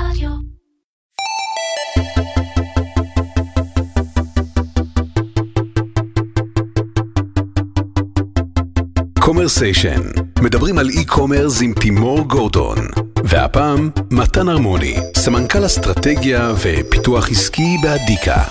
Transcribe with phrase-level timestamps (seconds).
[0.00, 0.30] רדיו.
[9.20, 10.00] קומרסיישן,
[10.42, 12.78] מדברים על e-commerce עם תימור גורדון.
[13.24, 18.42] והפעם, מתן הרמוני, סמנכ"ל אסטרטגיה ופיתוח עסקי באדיקה.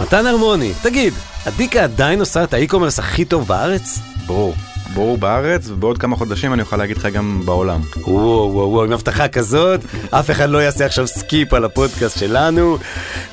[0.00, 1.14] מתן הרמוני, תגיד,
[1.48, 3.98] אדיקה עדיין עושה את ה e-commerce הכי טוב בארץ?
[4.26, 4.54] ברור,
[4.94, 7.80] ברור בארץ, ובעוד כמה חודשים אני אוכל להגיד לך גם בעולם.
[7.96, 9.80] וואו וואו וואו, עם הבטחה כזאת,
[10.10, 12.78] אף אחד לא יעשה עכשיו skip על הפודקאסט שלנו.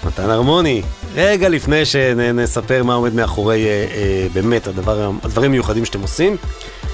[0.06, 0.82] מתן הרמוני,
[1.16, 6.38] רגע לפני שנספר מה עומד מאחורי אה, אה, באמת הדבר, הדברים המיוחדים שאתם עושים,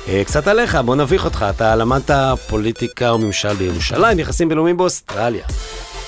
[0.07, 2.11] אה, קצת עליך, בוא נביך אותך, אתה למדת
[2.47, 5.45] פוליטיקה וממשל בירושלים, יחסים בינלאומיים באוסטרליה.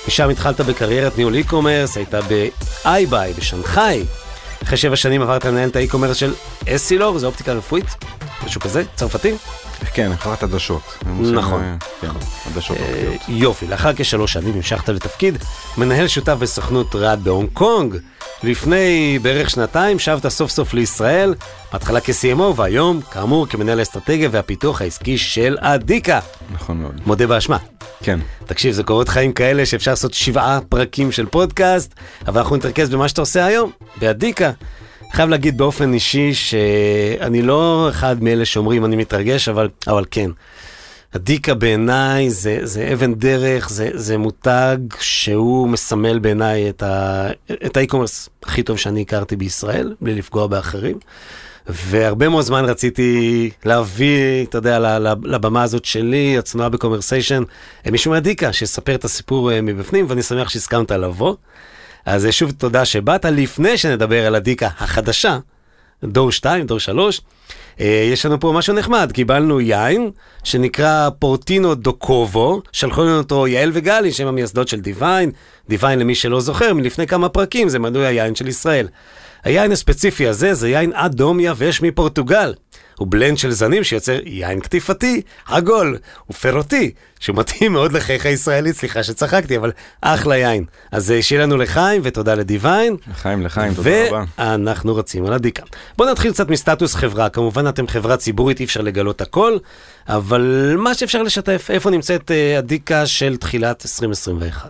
[0.07, 4.03] משם התחלת בקריירת ניהול e-commerce, היית ב- eBay בשנגחאי.
[4.63, 6.33] אחרי שבע שנים עברת לנהל את ה e-commerce של
[6.69, 7.85] Essilor, זה אופטיקה רפואית,
[8.45, 9.33] משהו כזה, צרפתי.
[9.93, 10.97] כן, חברת עדשות.
[11.33, 11.63] נכון.
[11.63, 12.07] אה, כן,
[12.51, 13.21] עדשות אה, אופטיות.
[13.27, 15.37] יופי, לאחר כשלוש שנים המשכת לתפקיד
[15.77, 17.95] מנהל שותף בסוכנות רד בהונג קונג.
[18.43, 21.33] לפני בערך שנתיים שבת סוף סוף לישראל,
[21.73, 26.19] בהתחלה כ-CMO והיום, כאמור, כמנהל האסטרטגיה והפיתוח העסקי של אדיקה.
[26.51, 27.01] נכון מאוד.
[27.05, 27.57] מודה באשמה.
[28.03, 28.19] כן.
[28.45, 31.93] תקשיב, זה קורות חיים כאלה שאפשר לעשות שבעה פרקים של פודקאסט,
[32.27, 34.51] אבל אנחנו נתרכז במה שאתה עושה היום, באדיקה.
[35.11, 40.31] חייב להגיד באופן אישי שאני לא אחד מאלה שאומרים אני מתרגש, אבל, אבל כן.
[41.15, 48.29] אדיקה בעיניי זה, זה אבן דרך, זה, זה מותג שהוא מסמל בעיניי את, ה e-commerce
[48.43, 50.97] הכי טוב שאני הכרתי בישראל, בלי לפגוע באחרים.
[51.67, 57.43] והרבה מאוד זמן רציתי להביא, אתה יודע, לבמה הזאת שלי, הצנועה בקומרסיישן,
[57.91, 61.35] מישהו מאדיקה, שיספר את הסיפור אה, מבפנים, ואני שמח שהסכמת לבוא.
[62.05, 63.25] אז אה, שוב תודה שבאת.
[63.25, 65.37] לפני שנדבר על אדיקה החדשה,
[66.03, 67.21] דור 2, דור 3,
[67.79, 70.11] יש לנו פה משהו נחמד, קיבלנו יין
[70.43, 75.31] שנקרא פורטינו דוקובו, שלחו לנו אותו יעל וגלי, שהם המייסדות של דיוויין.
[75.69, 78.87] דיוויין, למי שלא זוכר, מלפני כמה פרקים, זה מנוי היין של ישראל.
[79.43, 82.53] היין הספציפי הזה זה יין אדום יבש מפורטוגל.
[83.01, 85.97] הוא בלנד של זנים שיוצר יין קטיפתי, עגול
[86.29, 90.65] ופירותי, שהוא מתאים מאוד לחייך הישראלית, סליחה שצחקתי, אבל אחלה יין.
[90.91, 92.95] אז אה, שיהיה לנו לחיים ותודה לדיוויין.
[93.11, 94.23] לחיים, לחיים, תודה רבה.
[94.37, 95.63] ואנחנו רצים על הדיקה.
[95.97, 99.57] בואו נתחיל קצת מסטטוס חברה, כמובן אתם חברה ציבורית, אי אפשר לגלות הכל,
[100.07, 104.69] אבל מה שאפשר לשתף, איפה נמצאת אה, הדיקה של תחילת 2021?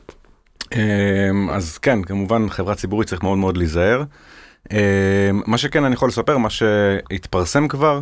[0.75, 4.03] אמ, אז כן, כמובן חברה ציבורית צריך מאוד מאוד להיזהר.
[4.71, 8.01] אמ, מה שכן אני יכול לספר, מה שהתפרסם כבר,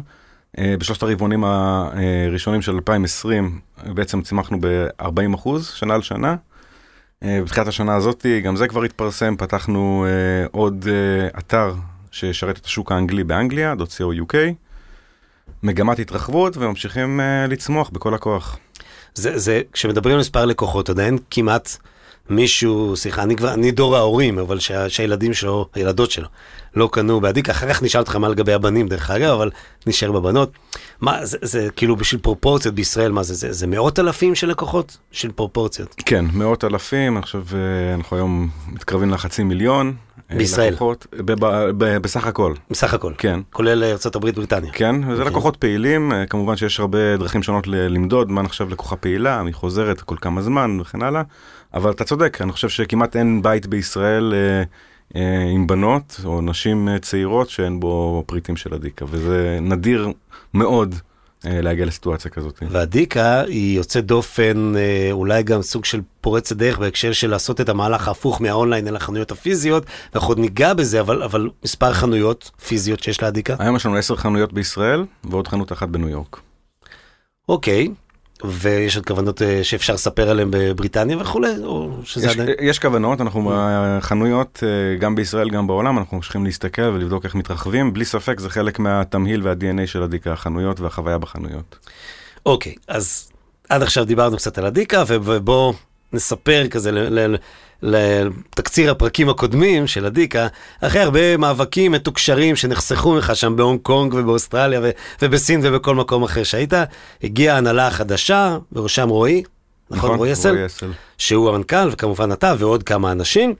[0.57, 6.35] אה, בשלושת הרבעונים הראשונים של 2020, בעצם צמחנו ב-40 שנה על שנה.
[7.24, 10.88] אה, בתחילת השנה הזאת, גם זה כבר התפרסם, פתחנו אה, עוד
[11.38, 11.74] אתר
[12.12, 14.36] שישרת את השוק האנגלי באנגליה, .co.uk.
[15.63, 17.19] מגמת התרחבות וממשיכים
[17.50, 18.57] לצמוח בכל הכוח.
[19.13, 21.78] זה, זה, כשמדברים על מספר לקוחות, עדיין כמעט
[22.29, 26.28] מישהו, סליחה, אני כבר, אני דור ההורים, אבל שה, שהילדים שלו, הילדות שלו,
[26.75, 29.50] לא קנו באדיק, אחר כך נשאל אותך מה לגבי הבנים, דרך אגב, אבל
[29.88, 30.51] נשאר בבנות.
[31.01, 34.97] מה, זה, זה כאילו בשביל פרופורציות בישראל, מה זה, זה, זה מאות אלפים של לקוחות?
[35.12, 35.95] של פרופורציות.
[36.06, 39.94] כן, מאות אלפים, אני חושב, אה, אנחנו היום מתקרבים לחצי מיליון.
[40.31, 40.73] אה, בישראל.
[40.73, 43.13] לקוחות, ב- ב- ב- בסך הכל, בסך הכל.
[43.18, 43.39] כן.
[43.51, 44.72] כולל ארה"ב, בריטניה.
[44.72, 45.25] כן, וזה אוקיי.
[45.25, 50.01] לקוחות פעילים, אה, כמובן שיש הרבה דרכים שונות למדוד מה נחשב לקוחה פעילה, מי חוזרת
[50.01, 51.22] כל כמה זמן וכן הלאה,
[51.74, 54.63] אבל אתה צודק, אני חושב שכמעט אין בית בישראל אה,
[55.16, 60.07] אה, עם בנות או נשים אה, צעירות שאין בו פריטים של הדיקה, וזה נדיר
[60.53, 60.96] מאוד
[61.46, 62.63] אה, להגיע לסיטואציה כזאת.
[62.69, 67.69] והדיקה היא יוצאת דופן, אה, אולי גם סוג של פורצת דרך בהקשר של לעשות את
[67.69, 73.03] המהלך ההפוך מהאונליין אל החנויות הפיזיות, ואנחנו עוד ניגע בזה, אבל, אבל מספר חנויות פיזיות
[73.03, 73.56] שיש להדיקה.
[73.59, 76.40] היום יש לנו עשר חנויות בישראל ועוד חנות אחת בניו יורק.
[77.50, 77.88] אוקיי,
[78.44, 82.50] ויש עוד כוונות אה, שאפשר לספר עליהן בבריטניה וכולי, או שזה יש, עדיין...
[82.61, 87.94] יש כוונות, אנחנו בחנויות, אה, גם בישראל, גם בעולם, אנחנו ממשיכים להסתכל ולבדוק איך מתרחבים,
[87.94, 91.77] בלי ספק זה חלק מהתמהיל וה-DNA של הדיקה, החנויות והחוויה בחנויות.
[92.45, 93.31] אוקיי, אז
[93.69, 95.73] עד עכשיו דיברנו קצת על הדיקה, ובואו
[96.14, 96.92] נספר כזה
[97.81, 100.48] לתקציר הפרקים הקודמים של הדיקה,
[100.81, 104.89] אחרי הרבה מאבקים מתוקשרים שנחסכו ממך שם בהונג קונג ובאוסטרליה ו-
[105.22, 106.74] ובסין ובכל מקום אחר שהיית,
[107.24, 109.44] הגיעה ההנהלה החדשה, בראשם רועי,
[109.92, 110.92] נכון, רועי אסל, רועי אסל.
[111.18, 113.54] שהוא המנכ"ל, וכמובן אתה ועוד כמה אנשים.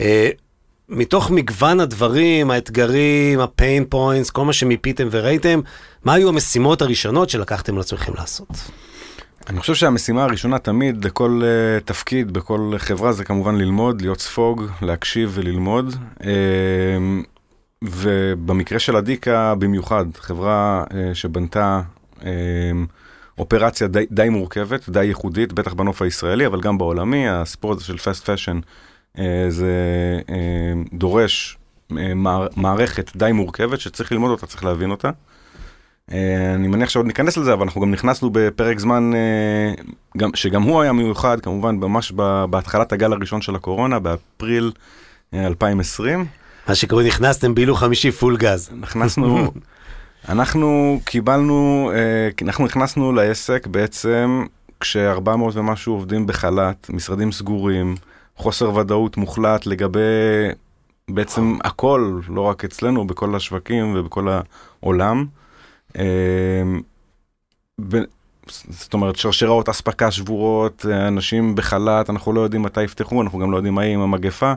[0.00, 0.30] אה,
[0.88, 5.60] מתוך מגוון הדברים, האתגרים, הפיין פוינטס, כל מה שמיפיתם וראיתם,
[6.04, 8.48] מה היו המשימות הראשונות שלקחתם על עצמכם לעשות?
[9.50, 14.62] אני חושב שהמשימה הראשונה תמיד לכל uh, תפקיד בכל חברה זה כמובן ללמוד, להיות ספוג,
[14.82, 15.94] להקשיב וללמוד.
[16.18, 16.24] Uh,
[17.82, 21.80] ובמקרה של הדיקה במיוחד, חברה uh, שבנתה
[22.18, 22.24] uh,
[23.38, 27.98] אופרציה די, די מורכבת, די ייחודית, בטח בנוף הישראלי, אבל גם בעולמי, הסיפור הזה של
[27.98, 28.60] fast fashion,
[29.48, 29.72] זה
[30.92, 31.58] דורש
[32.56, 35.10] מערכת די מורכבת שצריך ללמוד אותה, צריך להבין אותה.
[36.10, 39.82] אה, אני מניח שעוד ניכנס לזה, אבל אנחנו גם נכנסנו בפרק זמן אה,
[40.16, 42.12] גם, שגם הוא היה מיוחד, כמובן ממש
[42.50, 44.72] בהתחלת הגל הראשון של הקורונה, באפריל
[45.34, 46.20] 2020.
[46.20, 46.24] אה,
[46.68, 48.70] מה שקורה, נכנסתם בהילוך חמישי פול גז.
[48.80, 49.52] נכנסנו,
[50.28, 51.90] אנחנו קיבלנו,
[52.42, 54.44] אנחנו נכנסנו לעסק בעצם
[54.80, 57.96] כש-400 ומשהו עובדים בחל"ת, משרדים סגורים,
[58.36, 60.00] חוסר ודאות מוחלט לגבי
[61.10, 64.28] בעצם הכל, לא רק אצלנו, בכל השווקים ובכל
[64.80, 65.26] העולם.
[65.98, 66.80] אמ,
[68.68, 73.56] זאת אומרת, שרשראות אספקה שבורות, אנשים בחל"ת, אנחנו לא יודעים מתי יפתחו, אנחנו גם לא
[73.56, 74.52] יודעים מה יהיה עם המגפה.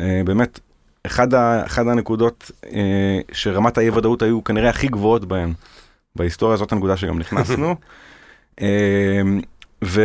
[0.00, 0.60] אה, באמת,
[1.06, 5.52] אחד, ה, אחד הנקודות אה, שרמת האי ודאות היו כנראה הכי גבוהות בהן
[6.16, 7.74] בהיסטוריה, זאת הנקודה שגם נכנסנו.
[8.60, 9.40] אמ,
[9.84, 10.02] ו,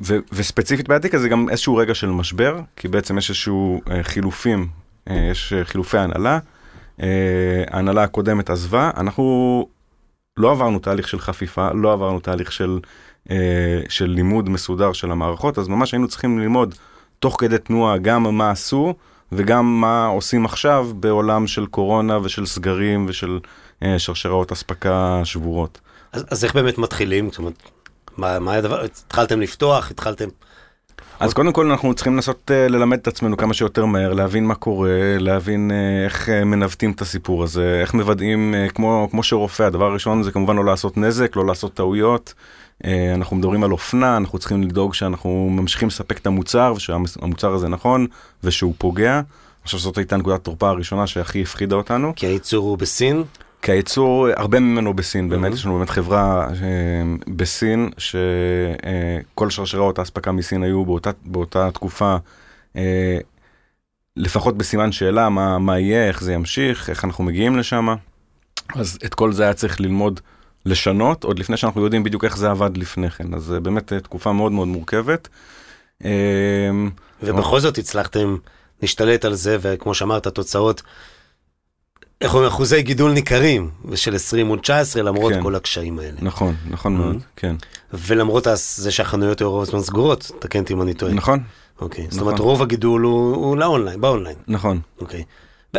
[0.00, 4.68] ו, וספציפית בעתיקה זה גם איזשהו רגע של משבר, כי בעצם יש איזשהו אה, חילופים,
[5.06, 6.38] יש חילופי הנהלה.
[7.70, 9.66] ההנהלה הקודמת עזבה, אנחנו
[10.36, 12.78] לא עברנו תהליך של חפיפה, לא עברנו תהליך של,
[13.30, 16.74] אה, של לימוד מסודר של המערכות, אז ממש היינו צריכים ללמוד
[17.18, 18.94] תוך כדי תנועה גם מה עשו
[19.32, 23.38] וגם מה עושים עכשיו בעולם של קורונה ושל סגרים ושל
[23.82, 25.80] אה, שרשראות אספקה שבורות.
[26.12, 27.30] אז, אז איך באמת מתחילים?
[27.30, 27.54] זאת אומרת,
[28.16, 28.84] מה, מה הדבר?
[28.84, 29.90] התחלתם לפתוח?
[29.90, 30.28] התחלתם...
[31.20, 34.54] אז קודם כל אנחנו צריכים לנסות uh, ללמד את עצמנו כמה שיותר מהר, להבין מה
[34.54, 39.84] קורה, להבין uh, איך uh, מנווטים את הסיפור הזה, איך מוודאים, כמו, כמו שרופא, הדבר
[39.84, 42.34] הראשון זה כמובן לא לעשות נזק, לא לעשות טעויות.
[43.14, 48.06] אנחנו מדברים על אופנה, אנחנו צריכים לדאוג שאנחנו ממשיכים לספק את המוצר, ושהמוצר הזה נכון,
[48.44, 49.14] ושהוא פוגע.
[49.16, 52.12] אני חושב שזאת הייתה נקודת תורפה הראשונה שהכי הפחידה אותנו.
[52.16, 53.24] כי הייצור הוא בסין?
[53.62, 57.02] כי הייצור, הרבה ממנו בסין, באמת, יש לנו באמת חברה אה,
[57.36, 62.16] בסין, שכל שרשראות האספקה מסין היו באותה, באותה תקופה,
[62.76, 63.18] אה,
[64.16, 67.88] לפחות בסימן שאלה, מה, מה יהיה, איך זה ימשיך, איך אנחנו מגיעים לשם.
[68.74, 70.20] אז את כל זה היה צריך ללמוד
[70.66, 73.34] לשנות, עוד לפני שאנחנו יודעים בדיוק איך זה עבד לפני כן.
[73.34, 75.28] אז באמת תקופה מאוד מאוד מורכבת.
[77.22, 78.36] ובכל זאת הצלחתם
[78.82, 80.82] להשתלט על זה, וכמו שאמרת, התוצאות
[82.22, 85.42] איך אומרים, אחוזי גידול ניכרים, ושל 20 מול 19, למרות כן.
[85.42, 86.16] כל הקשיים האלה.
[86.22, 87.36] נכון, נכון מאוד, mm-hmm.
[87.36, 87.56] כן.
[87.92, 91.12] ולמרות זה שהחנויות היו רוב הזמן סגורות, תקן אותי אם אני טועה.
[91.12, 91.40] נכון.
[91.80, 92.18] אוקיי, נכון.
[92.18, 94.36] זאת אומרת, רוב הגידול הוא, הוא לאונליין, באונליין.
[94.48, 94.80] נכון.
[95.00, 95.24] אוקיי.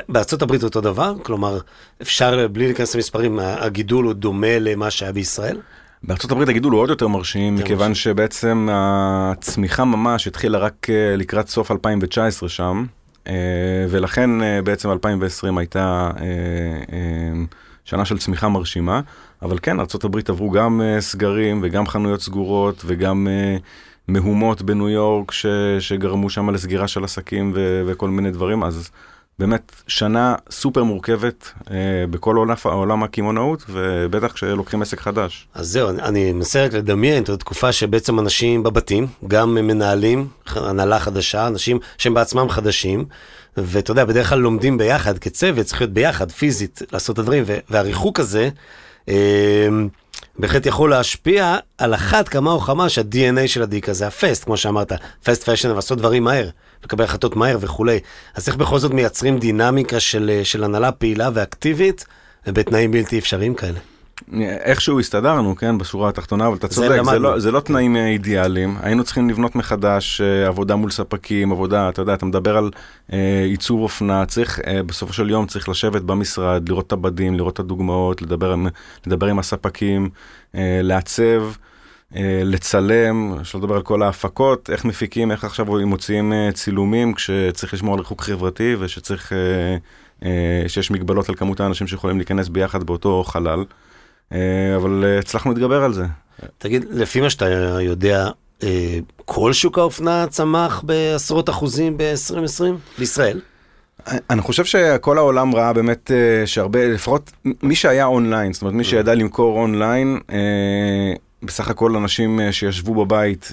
[0.09, 1.13] בארצות הברית אותו דבר?
[1.23, 1.59] כלומר,
[2.01, 5.57] אפשר, בלי להיכנס למספרים, הגידול הוא דומה למה שהיה בישראל?
[6.03, 7.95] בארצות הברית הגידול הוא עוד יותר מרשים, מכיוון מרשים.
[7.95, 12.85] שבעצם הצמיחה ממש התחילה רק אה, לקראת סוף 2019 שם.
[13.27, 13.33] אה,
[13.89, 17.31] ולכן אה, בעצם 2020 הייתה אה,
[17.85, 19.01] שנה של צמיחה מרשימה,
[19.41, 23.27] אבל כן, ארה"ב עברו גם סגרים וגם חנויות סגורות וגם
[24.07, 25.45] מהומות בניו יורק ש,
[25.79, 28.91] שגרמו שם לסגירה של עסקים ו, וכל מיני דברים, אז
[29.39, 31.75] באמת שנה סופר מורכבת אה,
[32.09, 35.47] בכל עולם, עולם הקמעונאות, ובטח כשלוקחים עסק חדש.
[35.53, 40.99] אז זהו, אני, אני מנסה רק לדמיין את התקופה שבעצם אנשים בבתים, גם מנהלים, הנהלה
[40.99, 43.05] חדשה, אנשים שהם בעצמם חדשים,
[43.57, 48.19] ואתה יודע, בדרך כלל לומדים ביחד כצוות, צריך להיות ביחד, פיזית, לעשות את הדברים, והריחוק
[48.19, 48.49] הזה,
[49.09, 49.67] אה,
[50.39, 54.91] בהחלט יכול להשפיע על אחת כמה או כמה שה-DNA של הדיקה זה הפסט, כמו שאמרת,
[55.23, 56.49] fast fashion, לעשות דברים מהר.
[56.83, 57.99] לקבל החלטות מהר וכולי.
[58.35, 62.05] אז איך בכל זאת מייצרים דינמיקה של, של הנהלה פעילה ואקטיבית
[62.47, 63.79] בתנאים בלתי אפשריים כאלה?
[64.41, 68.77] איכשהו הסתדרנו, כן, בשורה התחתונה, אבל אתה צודק, זה, לא, זה לא תנאים אה, אידיאליים.
[68.81, 72.71] היינו צריכים לבנות מחדש אה, עבודה מול ספקים, עבודה, אתה יודע, אתה מדבר על
[73.13, 77.53] אה, עיצוב אופנה, צריך, אה, בסופו של יום צריך לשבת במשרד, לראות את הבדים, לראות
[77.53, 78.55] את הדוגמאות, לדבר,
[79.07, 80.09] לדבר עם הספקים,
[80.55, 81.43] אה, לעצב.
[82.15, 87.73] אה, לצלם, שלא לדבר על כל ההפקות, איך מפיקים, איך עכשיו מוציאים אה, צילומים כשצריך
[87.73, 90.29] לשמור על ריחוק חברתי ושצריך, אה,
[90.67, 93.65] שיש מגבלות על כמות האנשים שיכולים להיכנס ביחד באותו חלל,
[94.75, 96.05] אבל הצלחנו להתגבר על זה.
[96.57, 97.45] תגיד, לפי מה שאתה
[97.81, 98.29] יודע,
[99.25, 102.63] כל שוק האופנה צמח בעשרות אחוזים ב-2020
[102.99, 103.39] בישראל?
[104.29, 106.11] אני חושב שכל העולם ראה באמת
[106.45, 107.31] שהרבה, לפחות
[107.63, 110.19] מי שהיה אונליין, זאת אומרת מי שידע למכור אונליין,
[111.43, 113.51] בסך הכל אנשים אה, שישבו בבית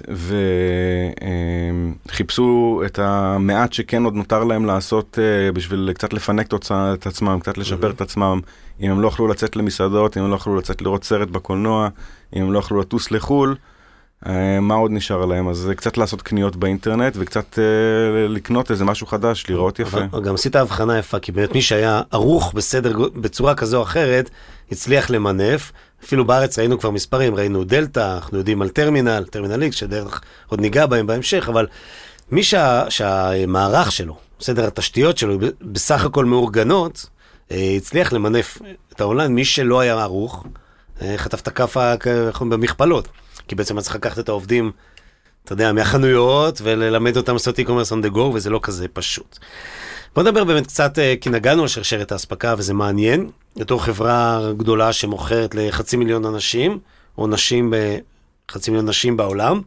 [2.08, 7.58] וחיפשו את המעט שכן עוד נותר להם לעשות אה, בשביל קצת לפנק את עצמם, קצת
[7.58, 8.40] לשפר את עצמם.
[8.80, 11.88] אם הם לא יכלו לצאת למסעדות, אם הם לא יכלו לצאת לראות סרט בקולנוע,
[12.36, 13.56] אם הם לא יכלו לטוס לחו"ל,
[14.26, 15.48] אה, מה עוד נשאר להם?
[15.48, 17.58] אז קצת לעשות קניות באינטרנט וקצת
[18.28, 20.00] לקנות איזה משהו חדש, לראות יפה.
[20.12, 24.30] אבל גם עשית הבחנה יפה, כי באמת מי שהיה ערוך בסדר, בצורה כזו או אחרת,
[24.72, 25.72] הצליח למנף,
[26.04, 30.60] אפילו בארץ ראינו כבר מספרים, ראינו דלתא, אנחנו יודעים על טרמינל, טרמינל X, שדרך עוד
[30.60, 31.66] ניגע בהם בהמשך, אבל
[32.30, 37.06] מי שה, שהמערך שלו, סדר התשתיות שלו, בסך הכל מאורגנות,
[37.50, 38.58] אה, הצליח למנף
[38.92, 40.46] את האונליין, מי שלא היה ערוך,
[41.02, 41.94] אה, חטף את הכאפה
[42.48, 43.08] במכפלות.
[43.48, 44.72] כי בעצם היה צריך לקחת את העובדים,
[45.44, 49.38] אתה יודע, מהחנויות, וללמד אותם לעשות e-commerce on the go, וזה לא כזה פשוט.
[50.14, 53.30] בוא נדבר באמת קצת, אה, כי נגענו על שרשרת האספקה, וזה מעניין.
[53.56, 56.78] בתור חברה גדולה שמוכרת לחצי מיליון אנשים,
[57.18, 57.72] או נשים.
[58.50, 59.60] חצי מיליון נשים בעולם.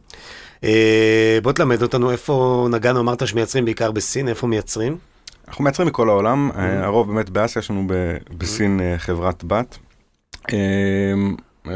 [0.64, 4.96] אה, בוא תלמד אותנו איפה נגענו, אמרת שמייצרים בעיקר בסין, איפה מייצרים?
[5.48, 9.78] אנחנו מייצרים מכל העולם, אה, הרוב באמת באסיה, יש לנו ב- בסין אה, חברת בת.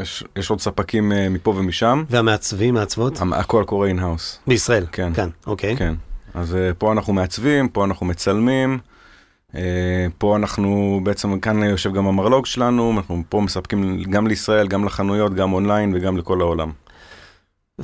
[0.01, 3.21] יש, יש עוד ספקים מפה ומשם, והמעצבים, מעצבות?
[3.21, 4.39] המ- הכל קורה in-house.
[4.47, 4.85] בישראל.
[4.91, 5.13] כן.
[5.13, 5.77] כאן, אוקיי.
[5.77, 5.93] כן.
[6.33, 8.79] אז אה, פה אנחנו מעצבים, פה אנחנו מצלמים,
[9.55, 14.85] אה, פה אנחנו בעצם, כאן יושב גם המרלוג שלנו, אנחנו פה מספקים גם לישראל, גם
[14.85, 16.71] לחנויות, גם אונליין וגם לכל העולם.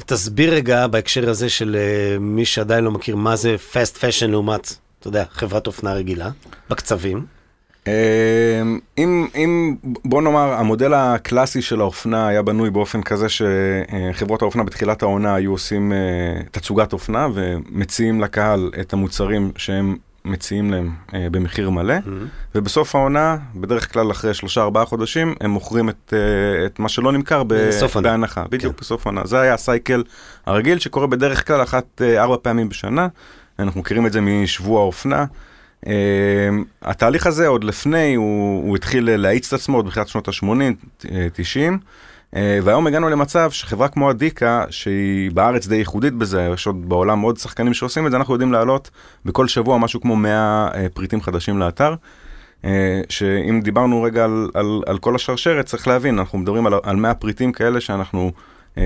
[0.05, 4.73] תסביר רגע בהקשר הזה של אה, מי שעדיין לא מכיר מה זה fast fashion לעומת,
[4.99, 6.29] אתה יודע, חברת אופנה רגילה,
[6.69, 7.34] בקצבים.
[7.87, 8.61] אה,
[8.97, 9.75] אם, אם,
[10.05, 15.51] בוא נאמר, המודל הקלאסי של האופנה היה בנוי באופן כזה שחברות האופנה בתחילת העונה היו
[15.51, 15.97] עושים אה,
[16.51, 21.95] תצוגת אופנה ומציעים לקהל את המוצרים שהם מציעים להם אה, במחיר מלא,
[22.55, 27.11] ובסוף העונה, בדרך כלל אחרי שלושה ארבעה חודשים, הם מוכרים את, אה, את מה שלא
[27.11, 27.53] נמכר ב-.
[28.03, 28.81] בהנחה, בדיוק כן.
[28.81, 29.21] בסוף עונה.
[29.25, 30.03] זה היה הסייקל
[30.45, 33.07] הרגיל שקורה בדרך כלל אחת אה, ארבע פעמים בשנה,
[33.59, 35.25] אנחנו מכירים את זה משבוע האופנה.
[35.85, 35.87] Uh,
[36.81, 41.79] התהליך הזה עוד לפני, הוא, הוא התחיל להאיץ את עצמו עוד בתחילת שנות ה-80, 90,
[41.79, 47.21] uh, והיום הגענו למצב שחברה כמו אדיקה, שהיא בארץ די ייחודית בזה, יש עוד בעולם
[47.21, 48.89] עוד שחקנים שעושים את זה, אנחנו יודעים להעלות
[49.25, 51.95] בכל שבוע משהו כמו 100 uh, פריטים חדשים לאתר.
[52.61, 52.65] Uh,
[53.09, 57.13] שאם דיברנו רגע על, על, על כל השרשרת, צריך להבין, אנחנו מדברים על, על 100
[57.13, 58.31] פריטים כאלה שאנחנו
[58.75, 58.77] uh,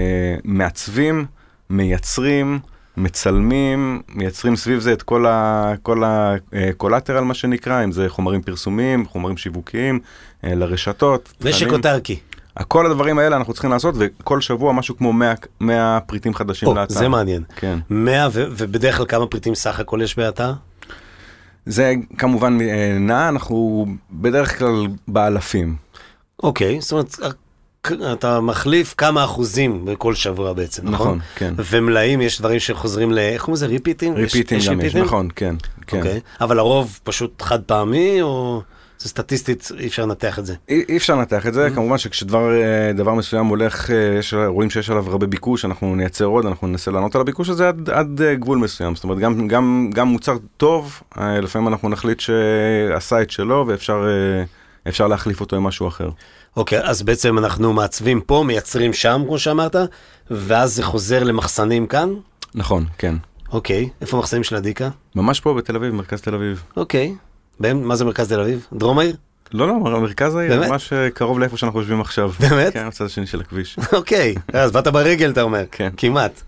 [0.43, 1.25] מעצבים,
[1.69, 2.59] מייצרים,
[2.97, 9.05] מצלמים, מייצרים סביב זה את כל ה- כל הקולטרל, מה שנקרא, אם זה חומרים פרסומיים,
[9.05, 9.99] חומרים שיווקיים,
[10.43, 11.33] אה, לרשתות.
[11.45, 11.67] נשק.
[11.71, 12.19] אוטרקי.
[12.67, 16.73] כל הדברים האלה אנחנו צריכים לעשות, וכל שבוע משהו כמו 100, 100 פריטים חדשים או,
[16.75, 16.93] לאתר.
[16.93, 17.43] זה מעניין.
[17.55, 17.79] כן.
[17.89, 20.53] 100 ו- ובדרך כלל כמה פריטים סך הכל יש באתר?
[21.65, 24.75] זה כמובן אה, נע, אנחנו בדרך כלל
[25.07, 25.75] באלפים.
[26.43, 27.15] אוקיי, זאת אומרת,
[28.13, 31.07] אתה מחליף כמה אחוזים בכל שבוע בעצם, נכון?
[31.07, 31.53] נכון, כן.
[31.57, 33.19] ומלאים, יש דברים שחוזרים ל...
[33.19, 33.65] איך קוראים לזה?
[33.67, 34.13] ריפיטים?
[34.13, 34.95] ריפיטים גם יש?
[34.95, 35.55] נכון, כן.
[35.87, 35.97] כן.
[35.97, 38.61] אוקיי, אבל הרוב פשוט חד פעמי, או
[38.99, 40.55] זה סטטיסטית, אי אפשר לנתח את זה?
[40.69, 41.75] אי אי אפשר לנתח את זה, Mm-hmm.
[41.75, 42.49] כמובן שכשדבר
[43.07, 46.91] אה, מסוים הולך, אה, יש, רואים שיש עליו הרבה ביקוש, אנחנו נייצר עוד, אנחנו ננסה
[46.91, 48.95] לענות על הביקוש הזה עד, עד אה, גבול מסוים.
[48.95, 54.07] זאת אומרת, גם, גם, גם מוצר טוב, לפעמים אנחנו נחליט שעשה את שלו ואפשר
[54.87, 56.09] אפשר להחליף אותו עם משהו אחר.
[56.57, 59.75] אוקיי, אז בעצם אנחנו מעצבים פה, מייצרים שם, כמו שאמרת,
[60.31, 62.09] ואז זה חוזר למחסנים כאן?
[62.55, 63.15] נכון, כן.
[63.51, 64.89] אוקיי, איפה המחסנים של הדיקה?
[65.15, 66.63] ממש פה בתל אביב, מרכז תל אביב.
[66.77, 67.15] אוקיי.
[67.59, 68.67] בהם, מה זה מרכז תל אביב?
[68.73, 69.15] דרום העיר?
[69.53, 70.69] לא, לא, מרכז העיר, באמת?
[70.69, 72.31] ממש אה, קרוב לאיפה שאנחנו יושבים עכשיו.
[72.39, 72.73] באמת?
[72.73, 73.77] כן, בצד השני של הכביש.
[73.97, 75.63] אוקיי, אז באת ברגל, אתה אומר.
[75.71, 75.89] כן.
[75.97, 76.41] כמעט.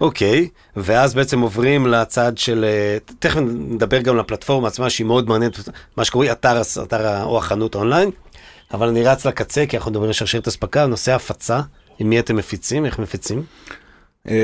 [0.00, 2.64] אוקיי, ואז בעצם עוברים לצד של...
[2.64, 7.38] אה, תכף נדבר גם על הפלטפורמה עצמה, שהיא מאוד מעניינת, מה שקוראים אתר, אתר או
[7.38, 8.10] החנות אונליין,
[8.72, 11.60] אבל אני רץ לקצה, כי אנחנו מדברים על שרשרת אספקה, נושא הפצה,
[11.98, 13.42] עם מי אתם מפיצים, איך מפיצים?
[14.28, 14.34] אה,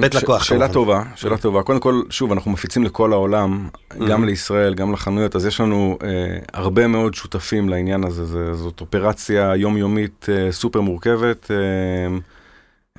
[0.00, 0.68] בית לקוח, שאלה.
[0.68, 1.62] טובה, שאלה טובה.
[1.62, 4.04] קודם כל, שוב, אנחנו מפיצים לכל העולם, Mm-hmm.
[4.08, 6.08] גם לישראל, גם לחנויות, אז יש לנו אה,
[6.52, 8.24] הרבה מאוד שותפים לעניין הזה.
[8.24, 11.50] זה- זאת אופרציה יומיומית אה, סופר מורכבת,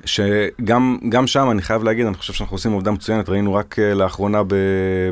[0.04, 3.28] שגם גם שם, אני חייב להגיד, אני חושב שאנחנו עושים עבודה מצוינת.
[3.28, 4.42] ראינו רק אה, לאחרונה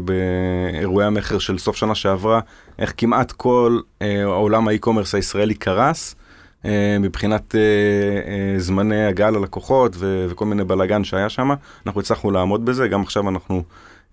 [0.04, 2.40] באירועי המכר של סוף שנה שעברה,
[2.78, 6.14] איך כמעט כל אה, עולם האי-קומרס הישראלי קרס.
[6.64, 11.50] אה, מבחינת אה, אה, זמני הגעה ללקוחות ו- וכל מיני בלאגן שהיה שם,
[11.86, 13.62] אנחנו הצלחנו לעמוד בזה, גם עכשיו אנחנו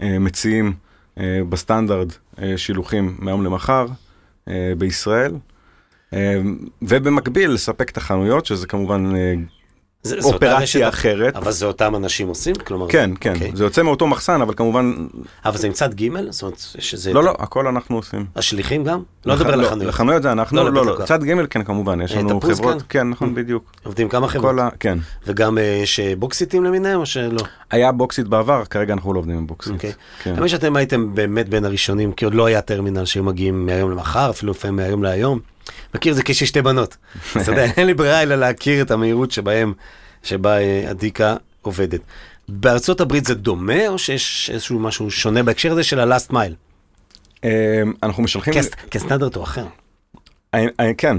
[0.02, 0.74] אה, מציעים
[1.20, 3.86] אה, בסטנדרט אה, שילוחים מהיום למחר
[4.48, 5.34] אה, בישראל,
[6.14, 6.42] אה,
[6.82, 9.34] ובמקביל לספק את החנויות, שזה כמובן אה,
[10.04, 11.36] זה- זה אופרציה רשת, אחרת.
[11.36, 12.56] אבל זה אותם אנשים עושים?
[12.56, 13.52] כלומר, כן, כן, אוקיי.
[13.56, 14.94] זה יוצא מאותו מחסן, אבל כמובן,
[15.46, 16.08] אבל זה עם צד ג'?
[16.30, 17.14] זאת אומרת, יש איזה...
[17.14, 18.26] לא, לא, הכל אנחנו עושים.
[18.36, 19.00] השליחים גם?
[19.26, 19.94] לא נדבר על לח- החנויות.
[19.94, 21.06] לחנויות זה אנחנו, לא לא, לא, לקוח.
[21.06, 22.86] צד ג' כן כמובן, יש אה, לנו חברות, כן?
[23.00, 23.72] כן, נכון, בדיוק.
[23.84, 24.56] עובדים כמה חברות?
[24.60, 24.70] ה...
[24.80, 24.98] כן.
[25.28, 27.42] וגם אה, יש אה, בוקסיט'ים למיניהם, או שלא?
[27.72, 29.74] היה בוקסיט בעבר, כרגע אנחנו לא עובדים עם בוקסיט.
[29.74, 29.92] אוקיי.
[30.24, 30.34] כן.
[30.38, 34.30] האמת שאתם הייתם באמת בין הראשונים, כי עוד לא היה טרמינל שהיו מגיעים מהיום למחר,
[34.30, 35.40] אפילו לפעמים מהיום להיום.
[35.96, 36.98] מכיר את זה כי יש לי שתי בנות.
[37.36, 39.74] אז אתה יודע, אין לי ברירה אלא להכיר את המהירות שבהם,
[40.24, 42.02] שבה אה, הדיקה עובדת.
[42.50, 46.54] בארצות הברית זה דומה, או שיש איזשהו משהו שונה בהקשר הזה של ה-last mile?
[47.44, 48.54] אה, אנחנו משלחים,
[48.96, 49.66] הסטנדרט הוא אחר.
[50.54, 51.18] אה, אה, כן,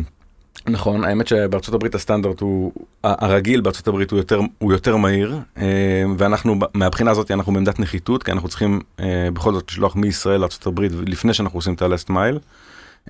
[0.67, 2.73] נכון, האמת שבארצות הברית הסטנדרט הוא,
[3.05, 8.23] הרגיל בארצות הברית הוא יותר, הוא יותר מהיר, אה, ואנחנו, מהבחינה הזאת אנחנו בעמדת נחיתות,
[8.23, 12.11] כי אנחנו צריכים אה, בכל זאת לשלוח מישראל לארצות הברית לפני שאנחנו עושים את הלסט
[12.11, 12.39] מייל.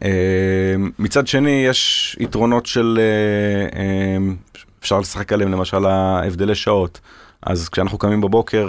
[0.05, 0.09] אה,
[0.99, 4.35] מצד שני, יש יתרונות של, אה, אה,
[4.81, 7.01] אפשר לשחק עליהם, למשל ההבדלי שעות.
[7.43, 8.69] אז כשאנחנו קמים בבוקר,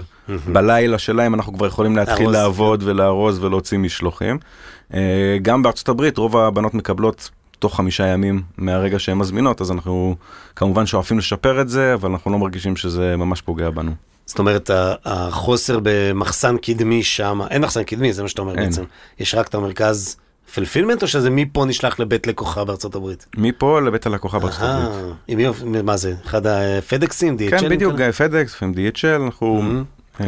[0.53, 2.35] בלילה שלהם אנחנו כבר יכולים להתחיל לארוז.
[2.35, 4.37] לעבוד ולארוז ולהוציא משלוחים.
[5.41, 10.15] גם בארצות הברית רוב הבנות מקבלות תוך חמישה ימים מהרגע שהן מזמינות, אז אנחנו
[10.55, 13.91] כמובן שואפים לשפר את זה, אבל אנחנו לא מרגישים שזה ממש פוגע בנו.
[14.25, 14.69] זאת אומרת,
[15.05, 18.65] החוסר במחסן קדמי שם, אין מחסן קדמי, זה מה שאתה אומר אין.
[18.65, 18.83] בעצם.
[19.19, 20.17] יש רק את המרכז
[20.53, 23.25] פלפילמנט, או שזה מפה נשלח לבית לקוחה בארצות הברית?
[23.37, 25.15] מפה לבית הלקוחה בארצות אהה, הברית.
[25.27, 26.13] עם מי, מה זה?
[26.25, 27.37] אחד הפדקסים?
[27.37, 27.59] DHL?
[27.59, 27.95] כן, בדיוק?
[28.17, 29.61] פדקס, לפעמים DHL, אנחנו
[30.21, 30.25] אה,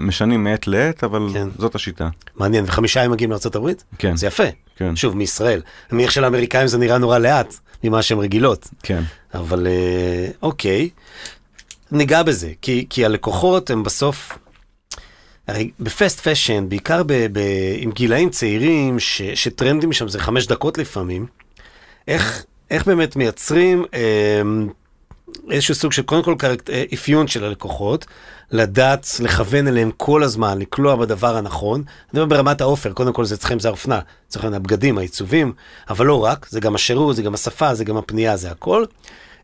[0.00, 1.48] משנים מעת לעת, אבל כן.
[1.58, 2.08] זאת השיטה.
[2.36, 3.84] מעניין, וחמישה הם מגיעים לארצות הברית?
[3.98, 4.42] כן, זה יפה.
[4.76, 5.60] כן, שוב, מישראל.
[5.90, 8.68] אני מניח שלאמריקאים זה נראה נורא לאט ממה שהן רגילות.
[8.82, 9.02] כן.
[9.34, 10.88] אבל אה, אוקיי,
[11.92, 14.38] ניגע בזה, כי, כי הלקוחות הם בסוף,
[15.48, 17.40] הרי בפסט פשן, בעיקר ב, ב,
[17.76, 21.26] עם גילאים צעירים, ש, שטרנדים שם זה חמש דקות לפעמים,
[22.08, 24.42] איך, איך באמת מייצרים אה,
[25.50, 28.06] איזשהו סוג של קודם כל קרקט, אה, אפיון של הלקוחות,
[28.50, 31.82] לדעת לכוון אליהם כל הזמן, לקלוע בדבר הנכון.
[32.12, 34.00] אני אומר ברמת האופר, קודם כל זה אצלכם זה האופנה,
[34.36, 35.52] להיות הבגדים, העיצובים,
[35.90, 38.84] אבל לא רק, זה גם השירות, זה גם השפה, זה גם הפנייה, זה הכל.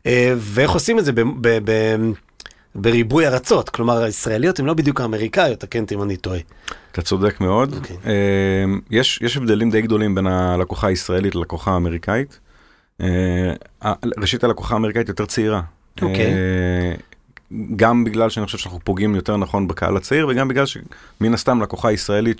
[0.05, 2.11] אה, ואיך עושים את זה ב- ב- ב-
[2.75, 6.39] בריבוי ארצות, כלומר הישראליות הן לא בדיוק האמריקאיות, תקן אותי אם אני טועה.
[6.91, 7.73] אתה צודק מאוד.
[7.73, 7.97] אוקיי.
[8.05, 12.39] אה, יש, יש הבדלים די גדולים בין הלקוחה הישראלית ללקוחה האמריקאית.
[13.01, 13.53] אה,
[14.17, 15.61] ראשית, הלקוחה האמריקאית יותר צעירה.
[16.01, 16.25] אוקיי.
[16.25, 16.93] אה,
[17.75, 21.91] גם בגלל שאני חושב שאנחנו פוגעים יותר נכון בקהל הצעיר, וגם בגלל שמן הסתם לקוחה
[21.91, 22.39] ישראלית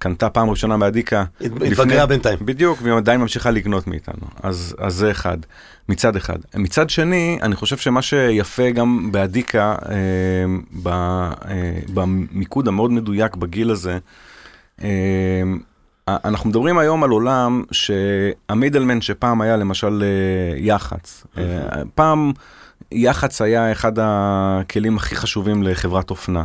[0.00, 1.24] שקנתה פעם ראשונה מאדיקה.
[1.40, 2.38] התבגרה בינתיים.
[2.42, 4.26] בדיוק, והיא עדיין ממשיכה לקנות מאיתנו.
[4.42, 5.38] אז, אז זה אחד,
[5.88, 6.38] מצד אחד.
[6.56, 9.94] מצד שני, אני חושב שמה שיפה גם באדיקה, אה,
[10.82, 11.32] ב, אה,
[11.94, 13.98] במיקוד המאוד מדויק בגיל הזה,
[14.82, 15.42] אה,
[16.08, 21.24] אנחנו מדברים היום על עולם שהמידלמן שפעם היה למשל אה, יח"צ.
[21.38, 21.44] אה,
[21.94, 22.32] פעם
[22.92, 26.44] יח"צ היה אחד הכלים הכי חשובים לחברת אופנה.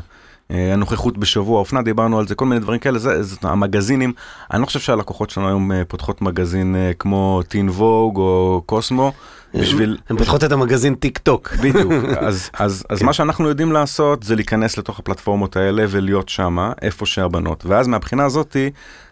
[0.52, 4.14] אה, הנוכחות בשבוע האופנה, דיברנו על זה, כל מיני דברים כאלה, זה, זה המגזינים,
[4.52, 9.12] אני לא חושב שהלקוחות שלנו היום אה, פותחות מגזין אה, כמו טין ווג או קוסמו,
[9.60, 9.98] בשביל...
[10.10, 11.54] הן פותחות את המגזין טיק טוק.
[11.54, 11.94] בדיוק,
[12.28, 17.06] אז, אז, אז מה שאנחנו יודעים לעשות זה להיכנס לתוך הפלטפורמות האלה ולהיות שמה, איפה
[17.06, 17.66] שהבנות.
[17.66, 18.70] ואז מהבחינה הזאתי,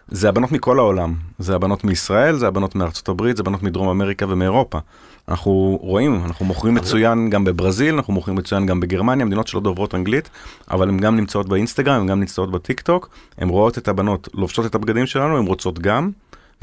[0.08, 1.14] זה הבנות מכל העולם.
[1.38, 4.78] זה הבנות מישראל, זה הבנות מארצות הברית, זה הבנות מדרום אמריקה ומאירופה.
[5.28, 9.94] אנחנו רואים, אנחנו מוכרים מצוין גם בברזיל, אנחנו מוכרים מצוין גם בגרמניה, מדינות שלא דוברות
[9.94, 10.30] אנגלית,
[10.70, 13.08] אבל הן גם נמצאות באינסטגרם, הן גם נמצאות בטיק טוק,
[13.38, 16.10] הן רואות את הבנות לובשות את הבגדים שלנו, הן רוצות גם,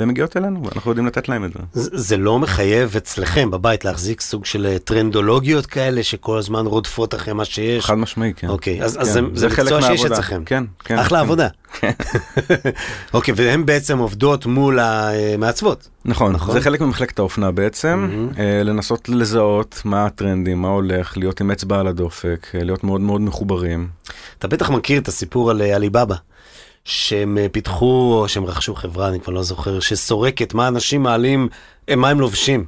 [0.02, 1.60] והן מגיעות אלינו, ואנחנו יודעים לתת להן את זה.
[1.74, 7.16] זה זה לא מחייב אצלכם בבית להחזיק סוג של אה, טרנדולוגיות כאלה שכל הזמן רודפות
[7.16, 7.86] אחרי מה שיש?
[7.86, 8.48] חד משמעי, כן.
[8.48, 10.06] אוקיי, אז, כן, אז זה, זה חלק מקצוע שיש.
[10.06, 10.44] אצלכם.
[10.46, 11.00] כן, כן.
[11.00, 11.26] אחלה כן.
[11.26, 11.48] עבודה.
[13.14, 15.88] אוקיי, והן בעצם עובדות מול המעצבות.
[16.06, 16.54] נכון, נכון?
[16.54, 21.80] זה חלק ממחלקת האופנה בעצם, אה, לנסות לזהות מה הטרנדים, מה הולך, להיות עם אצבע
[21.80, 23.88] על הדופק, אה, להיות מאוד מאוד מחוברים.
[24.40, 26.16] אתה בטח מכיר את הסיפור על אה, עליבאבא,
[26.86, 31.48] שהם אה, פיתחו, או שהם רכשו חברה, אני כבר לא זוכר, שסורקת מה אנשים מעלים,
[31.90, 32.66] אה, מה הם לובשים.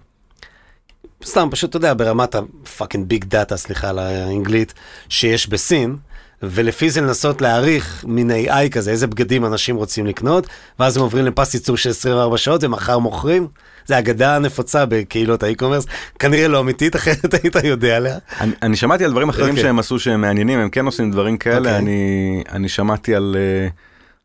[1.26, 4.73] סתם, פשוט, אתה יודע, ברמת ה fucking big data, סליחה על האנגלית,
[5.10, 5.95] שיש בסין,
[6.43, 10.47] ולפי זה לנסות להעריך מין AI כזה, איזה בגדים אנשים רוצים לקנות,
[10.80, 13.47] ואז הם עוברים לפס ייצור של 24 שעות ומחר מוכרים.
[13.86, 15.86] זה אגדה נפוצה בקהילות ה e-commerce,
[16.19, 18.17] כנראה לא אמיתית, אחרת היית יודע עליה.
[18.41, 19.63] אני, אני שמעתי על דברים אחרים אוקיי.
[19.63, 21.78] שהם עשו שהם מעניינים, הם כן עושים דברים כאלה, אוקיי.
[21.78, 23.67] אני, אני שמעתי על, אה,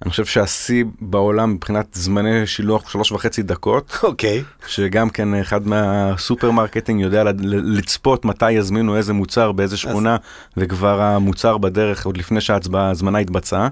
[0.03, 4.43] אני חושב שהשיא בעולם מבחינת זמני שילוח שלוש וחצי דקות, אוקיי.
[4.67, 7.25] שגם כן אחד מהסופרמרקטים יודע
[7.65, 10.17] לצפות מתי יזמינו איזה מוצר באיזה שכונה,
[10.57, 13.69] וכבר המוצר בדרך עוד לפני שההזמנה התבצעה.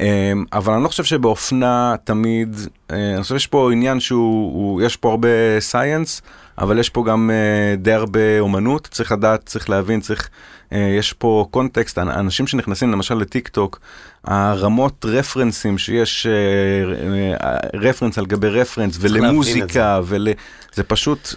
[0.00, 2.56] אה, אבל אני לא חושב שבאופנה תמיד,
[2.90, 5.28] אה, אני חושב שיש פה עניין שהוא, הוא- יש פה הרבה
[5.60, 6.22] science,
[6.58, 10.28] אבל יש פה גם אה, די הרבה אומנות, צריך לדעת, צריך להבין, צריך,
[10.72, 13.80] יש פה context, אנ- אנשים שנכנסים למשל לטיק טוק,
[14.24, 16.32] הרמות רפרנסים שיש, אה,
[17.50, 20.28] אה, רפרנס על גבי רפרנס, ולמוזיקה, ול...
[20.74, 21.34] זה פשוט,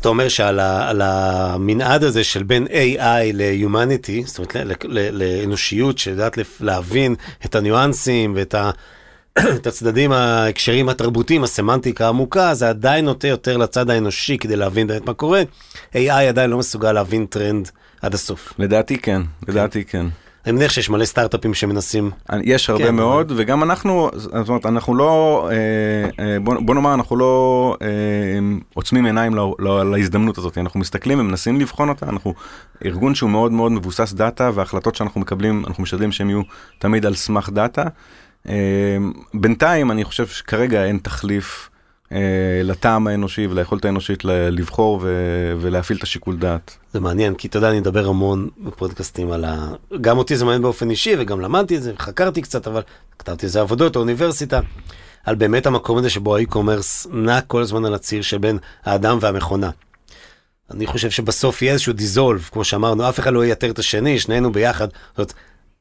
[0.00, 5.22] אתה אומר שעל ה, על המנעד הזה של בין AI ל-humanity, זאת אומרת ל- ל-
[5.22, 7.14] לאנושיות שיודעת להבין
[7.44, 8.70] את הניואנסים ואת ה,
[9.56, 15.06] את הצדדים ההקשרים התרבותיים, הסמנטיקה העמוקה, זה עדיין נוטה יותר לצד האנושי כדי להבין באמת
[15.06, 15.42] מה קורה.
[15.94, 17.70] AI עדיין לא מסוגל להבין טרנד
[18.02, 18.52] עד הסוף.
[18.58, 20.06] לדעתי כן, לדעתי כן.
[20.46, 22.10] אני מניח שיש מלא סטארט-אפים שמנסים,
[22.42, 26.94] יש הרבה כן, מאוד, וגם אנחנו, זאת אומרת, אנחנו לא, אה, אה, בוא בוא נאמר,
[26.94, 27.86] אנחנו לא אה,
[28.74, 32.34] עוצמים עיניים לה- לה- להזדמנות הזאת, אנחנו מסתכלים ומנסים לבחון אותה, אנחנו
[32.84, 36.42] ארגון שהוא מאוד מאוד מבוסס דאטה, וההחלטות שאנחנו מקבלים, אנחנו משתדלים שהם יהיו
[36.78, 37.82] תמיד על סמך דאטה.
[39.34, 41.69] בינתיים אני חושב שכרגע אין תחליף.
[42.12, 46.76] אה, לטעם האנושי וליכולת האנושית לבחור ו- ולהפעיל את השיקול דעת.
[46.92, 49.68] זה מעניין, כי אתה יודע, אני מדבר המון בפודקאסטים על ה...
[50.00, 52.82] גם אותי זה מעניין באופן אישי, וגם למדתי את זה, חקרתי קצת, אבל
[53.18, 54.60] כתבתי איזה עבודות, האוניברסיטה,
[55.24, 59.70] על באמת המקום הזה שבו האי-קומרס נע כל הזמן על הציר שבין האדם והמכונה.
[60.70, 64.52] אני חושב שבסוף יהיה איזשהו דיזולב, כמו שאמרנו, אף אחד לא ייתר את השני, שנינו
[64.52, 64.88] ביחד.
[64.88, 65.34] זאת אומרת,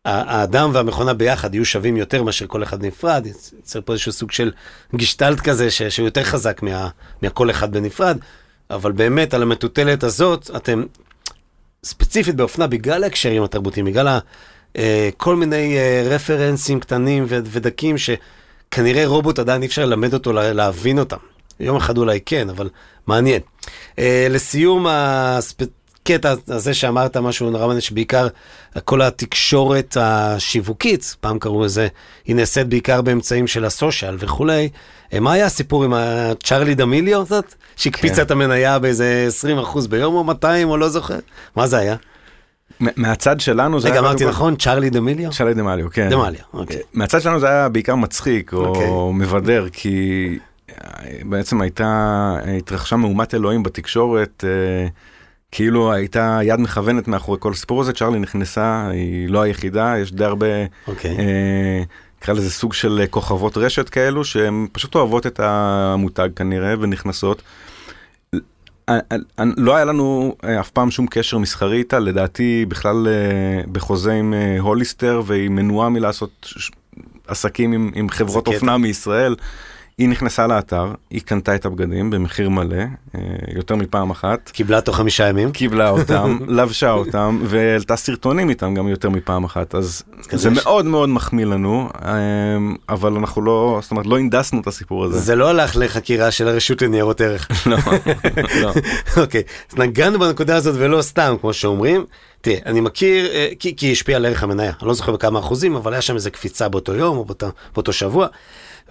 [0.06, 3.28] האדם והמכונה ביחד יהיו שווים יותר מאשר כל אחד נפרד,
[3.60, 4.52] יצא פה איזשהו סוג של
[4.96, 6.90] גשטלט כזה ש- שהוא יותר חזק מה,
[7.22, 8.18] מהכל אחד בנפרד,
[8.70, 10.84] אבל באמת על המטוטלת הזאת, אתם
[11.84, 14.20] ספציפית באופנה, בגלל ההקשרים התרבותיים, בגלל ה,
[14.78, 20.34] אה, כל מיני אה, רפרנסים קטנים ו- ודקים, שכנראה רובוט עדיין אי אפשר ללמד אותו
[20.34, 21.18] לה- להבין אותם.
[21.60, 22.70] יום אחד אולי כן, אבל
[23.08, 23.42] מעניין.
[24.00, 24.86] אה, לסיום
[26.10, 28.28] הקטע הזה שאמרת משהו נורא מעניין, שבעיקר
[28.86, 31.88] כל התקשורת השיווקית, פעם קראו לזה,
[32.26, 34.70] היא נעשית בעיקר באמצעים של הסושיאל וכולי.
[35.14, 37.54] אה, מה היה הסיפור עם הצ'רלי דמיליו הזאת?
[37.76, 38.22] שהקפיצה כן.
[38.22, 39.28] את המניה באיזה
[39.66, 41.20] 20% ביום או 200 או לא זוכר?
[41.56, 41.96] מה זה היה?
[42.80, 44.56] מהצד שלנו זה רגע, היה אמרתי קודם כל- נכון?
[44.56, 45.32] צ'רלי דמיליו?
[45.32, 46.10] שלי דמליו, כן.
[46.10, 46.80] דמליו, אוקיי.
[46.94, 48.90] מהצד שלנו זה היה בעיקר מצחיק או אוקיי.
[49.14, 50.30] מבדר, כי
[50.70, 50.76] אה,
[51.24, 54.88] בעצם הייתה, התרחשה מהומת אלוהים בתקשורת, אה,
[55.52, 60.26] כאילו הייתה יד מכוונת מאחורי כל הסיפור הזה, צ'רלי נכנסה, היא לא היחידה, יש די
[60.26, 60.48] הרבה,
[60.88, 61.18] אוקיי.
[61.20, 61.84] אה,
[62.22, 67.42] נקרא לזה סוג של כוכבות רשת כאלו, שהן פשוט אוהבות את המותג כנראה ונכנסות.
[68.90, 69.00] אה,
[69.40, 74.14] אה, לא היה לנו אה, אף פעם שום קשר מסחרי איתה, לדעתי בכלל אה, בחוזה
[74.14, 76.54] עם אה, הוליסטר והיא מנועה מלעשות
[77.28, 78.48] עסקים עם, עם חברות.
[78.48, 79.36] אופנה מישראל.
[80.00, 82.76] היא נכנסה לאתר, היא קנתה את הבגדים במחיר מלא,
[83.16, 83.20] אה,
[83.56, 85.52] יותר מפעם אחת, קיבלה תוך חמישה ימים.
[85.52, 90.86] קיבלה אותם, לבשה אותם, והעלתה סרטונים איתם גם יותר מפעם אחת, אז זה יש- מאוד
[90.86, 92.12] מאוד מחמיא לנו, אה,
[92.90, 95.20] אבל אנחנו לא, זאת אומרת, לא הנדסנו את הסיפור הזה.
[95.20, 97.48] זה לא הלך לחקירה של הרשות לניירות ערך.
[97.68, 97.78] לא,
[98.62, 98.72] לא.
[99.22, 102.06] אוקיי, אז נגענו בנקודה הזאת ולא סתם, כמו שאומרים.
[102.42, 105.40] תראה, אני מכיר, אה, כי, כי היא השפיעה על ערך המניה, אני לא זוכר בכמה
[105.40, 108.28] אחוזים, אבל היה שם איזה קפיצה באותו יום או באותו, באותו שבוע.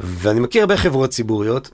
[0.01, 1.71] ואני מכיר הרבה חברות ציבוריות,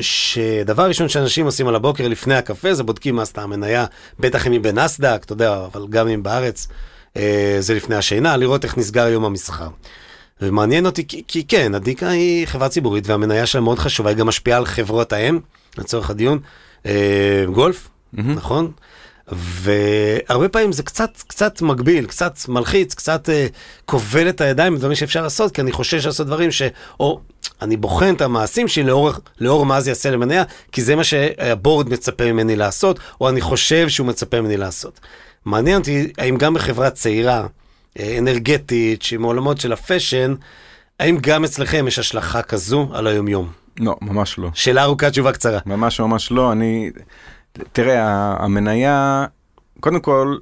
[0.00, 3.86] שדבר ראשון שאנשים עושים על הבוקר לפני הקפה, זה בודקים מה עשתה המניה,
[4.18, 6.68] בטח אם היא בנסדק, אתה יודע, אבל גם אם בארץ,
[7.16, 9.68] אה, זה לפני השינה, לראות איך נסגר יום המסחר.
[10.40, 14.26] ומעניין אותי, כי, כי כן, הדיקה היא חברה ציבורית והמניה שלה מאוד חשובה, היא גם
[14.26, 15.38] משפיעה על חברות האם,
[15.78, 16.38] לצורך הדיון,
[16.86, 18.72] אה, גולף, נכון?
[19.32, 23.46] והרבה פעמים זה קצת, קצת מגביל, קצת מלחיץ, קצת אה,
[23.84, 26.62] כובל את הידיים בדברים שאפשר לעשות, כי אני חושש לעשות דברים ש...
[27.00, 27.20] או
[27.62, 30.42] אני בוחן את המעשים שלי לאור, לאור מה זה יעשה למניה,
[30.72, 35.00] כי זה מה שהבורד מצפה ממני לעשות, או אני חושב שהוא מצפה ממני לעשות.
[35.44, 37.46] מעניין אותי, האם גם בחברה צעירה,
[37.98, 40.34] אה, אנרגטית, שהיא מעולמות של הפאשן,
[41.00, 43.50] האם גם אצלכם יש השלכה כזו על היומיום?
[43.80, 44.48] לא, ממש לא.
[44.54, 45.58] שאלה ארוכה, תשובה קצרה.
[45.66, 46.90] ממש ממש לא, אני...
[47.72, 49.26] תראה, המניה,
[49.80, 50.36] קודם כל,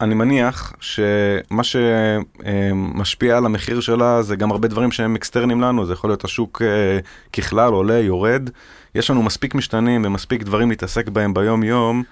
[0.00, 5.92] אני מניח שמה שמשפיע על המחיר שלה זה גם הרבה דברים שהם אקסטרנים לנו, זה
[5.92, 6.98] יכול להיות השוק אה,
[7.32, 8.50] ככלל עולה, יורד.
[8.94, 12.02] יש לנו מספיק משתנים ומספיק דברים להתעסק בהם ביום יום,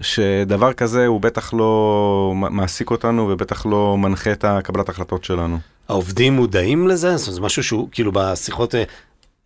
[0.00, 5.58] שדבר כזה הוא בטח לא מעסיק אותנו ובטח לא מנחה את קבלת ההחלטות שלנו.
[5.88, 7.16] העובדים מודעים לזה?
[7.16, 8.82] זה משהו שהוא, כאילו, בשיחות, אה,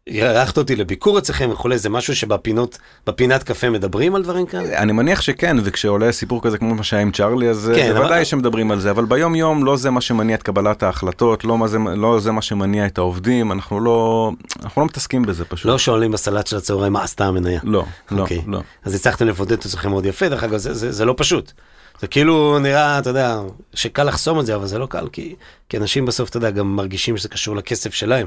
[0.07, 4.79] אירחת אותי לביקור אצלכם וכולי, זה משהו שבפינות, בפינת קפה מדברים על דברים כאלה?
[4.79, 8.01] אני מניח שכן, וכשעולה סיפור כזה כמו מה שהיה עם צ'ארלי, אז כן, כן, אבל-
[8.01, 11.59] בוודאי שמדברים על זה, אבל ביום יום לא זה מה שמניע את קבלת ההחלטות, לא,
[11.59, 14.31] מה זה, לא זה מה שמניע את העובדים, אנחנו לא,
[14.63, 15.67] אנחנו לא מתעסקים בזה פשוט.
[15.67, 17.61] לא שואלים בסלט של הצהריים מה עשתה המניה.
[17.65, 18.43] לא, לא, אוקיי.
[18.47, 18.61] לא.
[18.85, 21.53] אז הצלחתם לבודד את עצמכם מאוד יפה, דרך אגב, זה, זה, זה לא פשוט.
[22.01, 23.41] זה כאילו נראה, אתה יודע,
[23.75, 25.35] שקל לחסום את זה, אבל זה לא קל, כי,
[25.69, 28.27] כי אנשים בסוף, אתה יודע, גם מרגישים שזה קשור לכסף שלהם,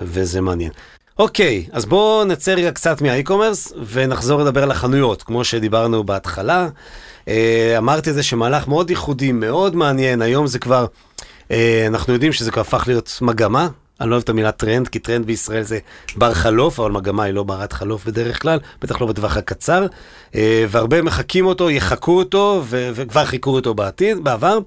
[0.00, 0.70] וזה מעניין.
[1.18, 6.68] אוקיי, אז בואו נצא רגע קצת מה e-commerce, ונחזור לדבר על החנויות, כמו שדיברנו בהתחלה.
[7.28, 10.86] אה, אמרתי את זה שמהלך מאוד ייחודי, מאוד מעניין, היום זה כבר,
[11.50, 13.68] אה, אנחנו יודעים שזה כבר הפך להיות מגמה.
[14.00, 15.78] אני לא אוהב את המילה טרנד, כי טרנד בישראל זה
[16.16, 19.86] בר חלוף, אבל מגמה היא לא ברת חלוף בדרך כלל, בטח לא בטווח הקצר.
[20.34, 24.58] אה, והרבה מחקים אותו, יחקו אותו, וכבר חיקו אותו בעתיד, בעבר.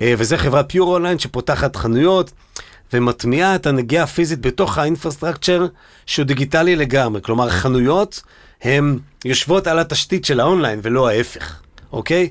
[0.00, 2.30] וזה חברת pure online שפותחת חנויות
[2.92, 5.66] ומטמיעה את הנגיעה הפיזית בתוך ה infrastructure
[6.06, 7.22] שהוא דיגיטלי לגמרי.
[7.22, 8.22] כלומר, חנויות
[8.62, 11.60] הן יושבות על התשתית של האונליין ולא ההפך,
[11.92, 12.30] אוקיי?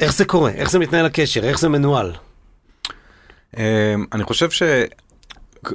[0.00, 0.50] איך זה קורה?
[0.50, 1.44] איך זה מתנהל הקשר?
[1.44, 2.12] איך זה מנוהל?
[3.56, 3.62] אמ,
[4.12, 4.62] אני חושב ש...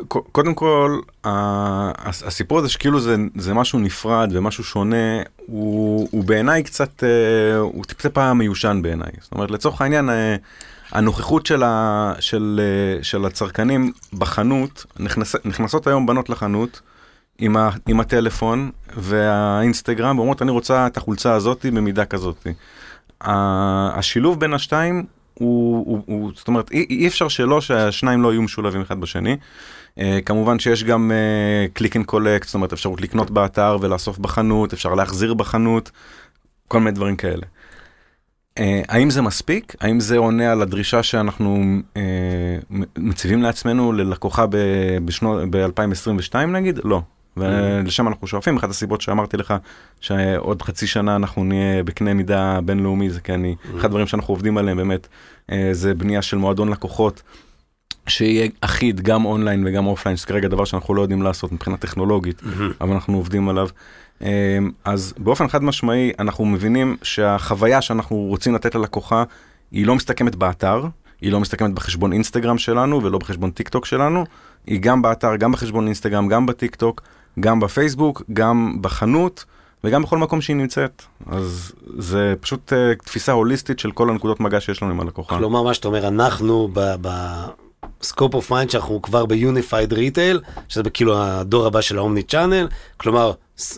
[0.08, 7.04] קודם כל, הסיפור הזה שכאילו זה, זה משהו נפרד ומשהו שונה, הוא, הוא בעיניי קצת,
[7.04, 9.12] אה, הוא טיפ-טיפה מיושן בעיניי.
[9.22, 10.36] זאת אומרת, לצורך העניין, אה,
[10.91, 16.82] הנוכחות של, ה, של, אה, של הצרכנים בחנות, נכנס, נכנסות היום בנות לחנות
[17.38, 22.48] עם, ה, עם הטלפון והאינסטגרם, ואומרות, אני רוצה את החולצה הזאת במידה כזאת.
[23.21, 28.41] השילוב בין השתיים הוא, הוא, הוא זאת אומרת, אי, אי אפשר שלא שהשניים לא יהיו
[28.41, 29.38] משולבים אחד בשני.
[29.99, 31.12] אה, כמובן שיש גם
[31.73, 35.91] click and collect, זאת אומרת אפשרות לקנות באתר ולאסוף בחנות, אפשר להחזיר בחנות,
[36.67, 37.45] כל מיני דברים כאלה.
[38.60, 39.76] אה, האם זה מספיק?
[39.82, 41.97] האם זה עונה על הדרישה שאנחנו אה,
[42.98, 44.46] מציבים לעצמנו ללקוחה
[45.50, 46.80] ב-2022 נגיד?
[46.84, 47.02] לא.
[47.38, 49.54] ולשם אנחנו שואפים, אחת הסיבות שאמרתי לך
[50.02, 54.58] שעוד חצי שנה אנחנו נהיה בקנה מידה בינלאומי, זה כי אני, אחד הדברים שאנחנו עובדים
[54.58, 55.08] עליהם באמת,
[55.52, 57.22] אה, זה בנייה של מועדון לקוחות.
[58.08, 62.41] שיהיה אחיד גם אונליין וגם אופליין, שזה כרגע דבר שאנחנו לא יודעים לעשות מבחינה טכנולוגית,
[62.82, 63.68] אבל אנחנו עובדים עליו.
[64.21, 69.23] אה, אז באופן חד משמעי אנחנו מבינים שהחוויה שאנחנו רוצים לתת ללקוחה
[69.71, 70.86] היא לא מסתכמת באתר,
[71.21, 74.25] היא לא מסתכמת בחשבון אינסטגרם שלנו ולא בחשבון טיק טוק שלנו,
[74.67, 77.01] היא גם באתר, גם בחשבון אינסטגרם, גם בטיק טוק,
[77.39, 79.45] גם בפייסבוק, גם בחנות
[79.84, 81.04] וגם בכל מקום שהיא נמצאת.
[81.28, 85.38] אז זה פשוט אה, תפיסה הוליסטית של כל הנקודות מגע שיש לנו עם הלקוחה.
[85.38, 86.69] כלומר, מה שאתה אומר, אנחנו
[88.06, 92.23] ב scope of mind שאנחנו כבר ב unified retail, שזה כאילו הדור הבא של ה
[92.23, 92.67] omni-channel,
[92.98, 93.32] כלומר,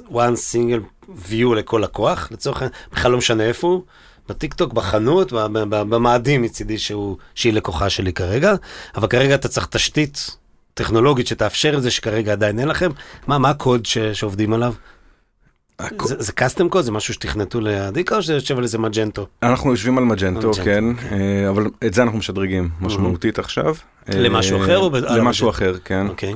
[0.10, 3.84] one single view לכל לקוח, לצורך העניין, בכלל לא משנה איפה הוא.
[4.30, 5.32] בטיקטוק, בחנות,
[5.70, 8.54] במאדים מצידי שהוא, שהיא לקוחה שלי כרגע,
[8.96, 10.38] אבל כרגע אתה צריך תשתית
[10.74, 12.90] טכנולוגית שתאפשר את זה שכרגע עדיין אין לכם.
[13.28, 14.74] מה, מה הקוד ש, שעובדים עליו?
[16.04, 16.84] זה, זה custom code?
[16.84, 19.28] זה משהו שתכנתו לעדיקה או שזה יושב על איזה מג'נטו?
[19.44, 21.10] אנחנו יושבים על מג'נטו, כן, אוקיי.
[21.12, 23.76] אה, אבל את זה אנחנו משדרגים משמעותית עכשיו.
[24.10, 25.50] למשהו אה, אחר או למשהו?
[25.50, 26.08] אחר, כן.
[26.08, 26.36] אוקיי.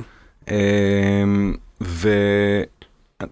[0.50, 2.08] אמ, ו...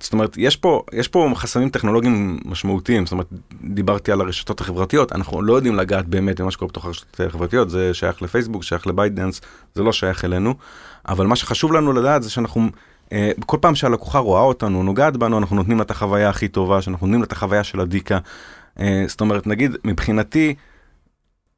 [0.01, 3.27] זאת אומרת, יש פה, יש פה חסמים טכנולוגיים משמעותיים, זאת אומרת,
[3.65, 7.95] דיברתי על הרשתות החברתיות, אנחנו לא יודעים לגעת באמת במה שקורה בתוך הרשתות החברתיות, זה
[7.95, 9.41] שייך לפייסבוק, שייך לביידנס,
[9.75, 10.55] זה לא שייך אלינו,
[11.09, 12.71] אבל מה שחשוב לנו לדעת זה שאנחנו,
[13.47, 17.07] כל פעם שהלקוחה רואה אותנו, נוגעת בנו, אנחנו נותנים לה את החוויה הכי טובה, שאנחנו
[17.07, 18.19] נותנים לה את החוויה של הדיקה.
[18.81, 20.55] אה, זאת אומרת, נגיד, מבחינתי,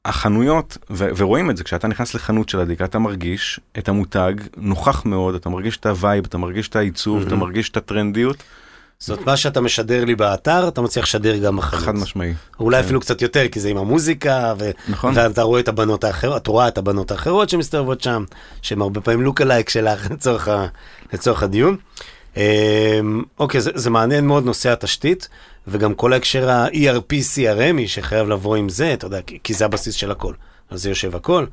[0.05, 5.05] החנויות, ו- ורואים את זה, כשאתה נכנס לחנות של עדיקה, אתה מרגיש את המותג נוכח
[5.05, 8.43] מאוד, אתה מרגיש את ה vibe, אתה מרגיש את העיצוב, אתה מרגיש את הטרנדיות,
[9.03, 11.83] זאת מה שאתה משדר לי באתר, אתה מצליח לשדר גם בחנות.
[11.83, 12.35] חד משמעי.
[12.61, 12.85] אולי כן.
[12.85, 14.71] אפילו קצת יותר, כי זה עם המוזיקה, ו...
[14.89, 15.13] נכון.
[15.17, 18.25] ואתה רואה את הבנות האחרות, אתה רואה את הבנות האחרות שמסתובבות שם,
[18.63, 20.67] שהן הרבה פעמים look-alike שלך לצורך, ה...
[21.13, 21.77] לצורך הדיון.
[22.37, 22.43] אמ,
[23.39, 25.29] אוקיי, זה, זה מעניין מאוד נושא התשתית,
[25.69, 30.11] וגם כל ההקשר ה-ERP CRMי שחייב לבוא עם זה, אתה יודע, כי, זה הבסיס של
[30.11, 30.35] הכל.
[30.71, 31.47] על זה יושב הכל.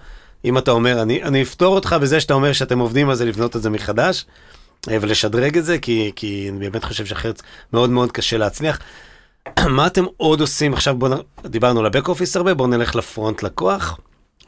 [0.45, 3.55] אם אתה אומר, אני, אני אפתור אותך בזה שאתה אומר שאתם עובדים על זה לבנות
[3.55, 4.25] את זה מחדש,
[4.87, 7.41] ולשדרג את זה, כי, כי אני באמת חושב שאחרת
[7.73, 8.79] מאוד מאוד קשה להצליח.
[9.69, 10.73] מה אתם עוד עושים?
[10.73, 13.97] עכשיו בואו, נ- דיברנו על הבק אופיס הרבה, בואו נלך לפרונט לקוח.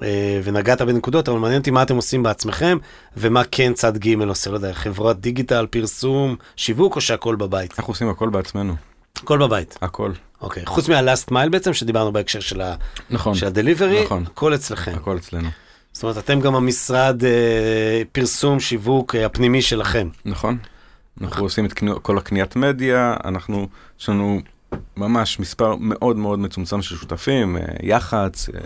[0.03, 2.77] אה, ונגעת בנקודות, אבל מעניין אותי מה אתם עושים בעצמכם,
[3.17, 7.73] ומה כן צד ג' עושה, לא יודע, חברת דיגיטל, פרסום, שיווק, או שהכל בבית?
[7.79, 8.75] אנחנו עושים הכל בעצמנו,
[9.17, 9.77] הכל בבית.
[9.81, 10.11] הכל.
[10.41, 10.65] אוקיי.
[10.65, 12.75] חוץ מהלאסט מייל בעצם, שדיברנו בהקשר של ה-
[13.09, 14.23] נכון, של הדליברי, נכון.
[14.27, 14.91] הכל אצלכם.
[14.95, 15.49] הכל אצלנו.
[15.93, 20.09] זאת אומרת, אתם גם המשרד אה, פרסום, שיווק אה, הפנימי שלכם.
[20.25, 20.57] נכון.
[21.21, 23.67] אנחנו עושים את קני- כל הקניית מדיה, אנחנו,
[23.99, 24.41] יש לנו
[24.97, 28.61] ממש מספר מאוד מאוד מצומצם של שותפים, אה, יח"צ, אה,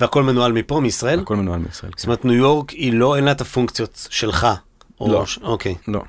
[0.00, 1.20] והכל מנוהל מפה, מישראל?
[1.20, 1.92] הכל מנוהל מישראל.
[1.96, 4.46] זאת אומרת, ניו יורק היא לא, אין לה את הפונקציות שלך.
[5.00, 5.26] או לא.
[5.26, 5.38] ש...
[5.42, 6.02] אוקיי, לא,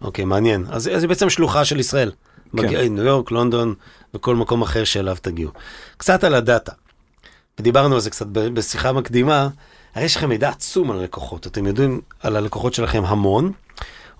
[0.00, 0.66] אוקיי, מעניין.
[0.70, 2.10] אז, אז היא בעצם שלוחה של ישראל.
[2.10, 2.58] כן.
[2.66, 3.74] מגיעה ניו יורק, לונדון
[4.14, 5.50] וכל מקום אחר שאליו תגיעו.
[5.96, 6.72] קצת על הדאטה.
[7.58, 9.48] ודיברנו על זה קצת בשיחה מקדימה.
[9.94, 11.46] הרי יש לכם מידע עצום על הלקוחות.
[11.46, 13.52] אתם יודעים על הלקוחות שלכם המון.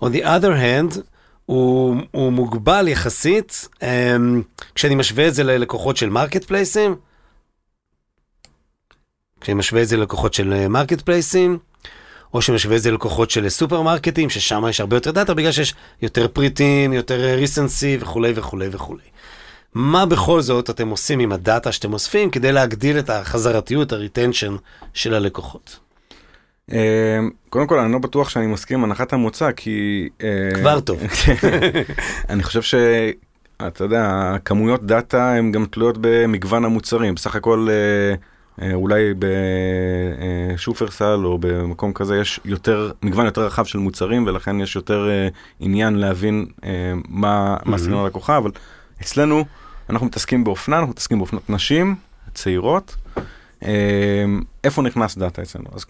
[0.01, 0.99] On the other hand,
[1.45, 3.83] הוא, הוא מוגבל יחסית, um,
[4.75, 6.95] כשאני משווה את זה ללקוחות של marketplace ים,
[9.41, 11.59] כשאני משווה את זה ללקוחות של marketplace ים,
[12.33, 16.27] או שמשווה את זה ללקוחות של סופרמרקטים, ששם יש הרבה יותר דאטה, בגלל שיש יותר
[16.27, 19.03] פריטים, יותר recency וכולי וכולי וכולי.
[19.73, 24.55] מה בכל זאת אתם עושים עם הדאטה שאתם אוספים כדי להגדיל את החזרתיות, ה retention
[24.93, 25.79] של הלקוחות?
[26.71, 30.09] אה, קודם כל אני לא בטוח שאני מסכים עם הנחת המוצא כי...
[30.23, 30.99] אה, כבר טוב.
[32.29, 37.15] אני חושב שאתה יודע, כמויות דאטה הן גם תלויות במגוון המוצרים.
[37.15, 37.67] בסך הכל
[38.61, 39.13] אה, אולי
[40.53, 45.09] בשופרסל או במקום כזה יש יותר, מגוון יותר רחב של מוצרים ולכן יש יותר
[45.59, 46.45] עניין להבין
[47.09, 48.51] מה מה סגנון הלקוחה, אבל
[49.01, 49.45] אצלנו
[49.93, 51.95] אנחנו מתעסקים באופנה, אנחנו מתעסקים באופנות נשים,
[52.33, 52.95] צעירות.
[54.63, 55.65] איפה נכנס דאטה אצלנו?
[55.73, 55.85] אז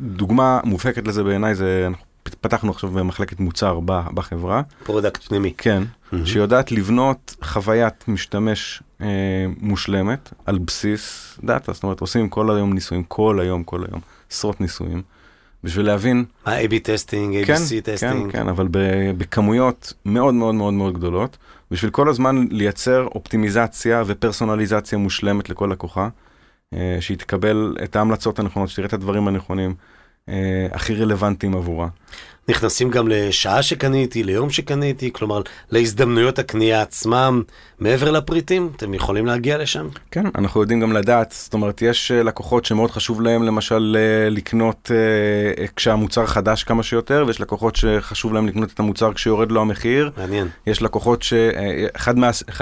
[0.00, 2.04] דוגמה מובהקת לזה בעיניי זה, אנחנו
[2.40, 3.80] פתחנו עכשיו במחלקת מוצר
[4.14, 4.62] בחברה.
[4.84, 5.52] product פנימי.
[5.58, 6.16] כן, mm-hmm.
[6.24, 9.06] שיודעת לבנות חוויית משתמש אה,
[9.60, 14.60] מושלמת על בסיס דאטה, זאת אומרת עושים כל היום ניסויים, כל היום, כל היום, עשרות
[14.60, 15.02] ניסויים,
[15.64, 16.24] בשביל להבין...
[16.46, 18.32] מה A-B testing, ABC כן, testing.
[18.32, 18.68] כן, כן, אבל
[19.18, 21.36] בכמויות מאוד מאוד מאוד מאוד גדולות,
[21.70, 26.08] בשביל כל הזמן לייצר אופטימיזציה ופרסונליזציה מושלמת לכל לקוחה,
[26.74, 29.74] אה, שהיא תקבל את ההמלצות הנכונות, שתראה את הדברים הנכונים.
[30.28, 31.88] אה, הכי רלוונטיים עבורה.
[32.48, 37.42] נכנסים גם לשעה שקניתי, ליום שקניתי, כלומר להזדמנויות הקנייה עצמם,
[37.80, 39.88] מעבר לפריטים, אתם יכולים להגיע לשם?
[40.10, 44.30] כן, אנחנו יודעים גם לדעת, זאת אומרת, יש אה, לקוחות שמאוד חשוב להם למשל אה,
[44.30, 44.90] לקנות
[45.76, 50.10] כשהמוצר חדש כמה שיותר, ויש לקוחות שחשוב להם לקנות את המוצר כשיורד לו המחיר.
[50.16, 50.48] מעניין.
[50.66, 52.18] יש לקוחות שאחד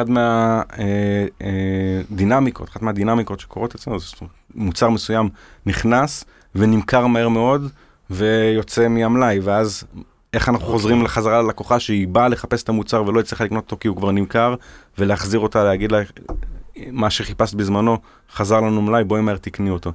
[0.08, 4.06] מהדינמיקות, מה, אחת מהדינמיקות שקורות אצלנו, זה
[4.54, 5.28] מוצר מסוים
[5.66, 7.68] נכנס, ונמכר מהר מאוד
[8.10, 9.84] ויוצא מהמלאי, ואז
[10.32, 10.68] איך אנחנו okay.
[10.68, 10.78] אוקיי.
[10.78, 14.10] חוזרים לחזרה ללקוחה שהיא באה לחפש את המוצר ולא הצליחה לקנות אותו כי הוא כבר
[14.10, 14.54] נמכר,
[14.98, 16.02] ולהחזיר אותה, להגיד לה,
[16.90, 17.98] מה שחיפשת בזמנו,
[18.32, 19.92] חזר לנו מלאי, בואי מהר תקני אותו.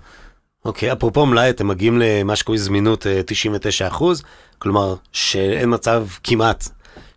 [0.66, 4.24] אוקיי, okay, אפרופו מלאי, אתם מגיעים למה שקוראים זמינות 99 אה, אחוז,
[4.60, 6.68] כלומר שאין מצב כמעט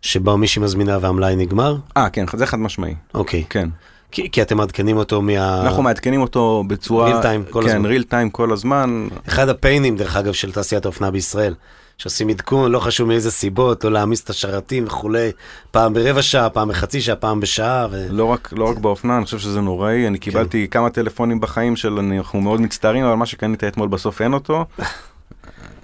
[0.01, 1.77] שבו מישהי מזמינה והמלאי נגמר?
[1.97, 2.95] אה, כן, זה חד משמעי.
[3.13, 3.43] אוקיי.
[3.43, 3.49] Okay.
[3.49, 3.69] כן.
[4.15, 5.61] כי, כי אתם מעדכנים אותו מה...
[5.61, 7.21] אנחנו מעדכנים אותו בצורה...
[7.21, 7.89] real time כל כן, הזמן.
[7.89, 9.07] כן, real time כל הזמן.
[9.27, 11.53] אחד הפיינים, דרך אגב, של תעשיית האופנה בישראל.
[11.97, 15.31] שעושים עדכון, לא חשוב מאיזה סיבות, או להעמיס את השרתים וכולי,
[15.71, 17.87] פעם ברבע שעה, פעם בחצי שעה, פעם בשעה.
[17.91, 18.07] ו...
[18.09, 20.23] לא, רק, לא רק באופנה, אני חושב שזה נוראי, אני כן.
[20.23, 24.65] קיבלתי כמה טלפונים בחיים של אנחנו מאוד מצטערים, אבל מה שקנית אתמול בסוף אין אותו.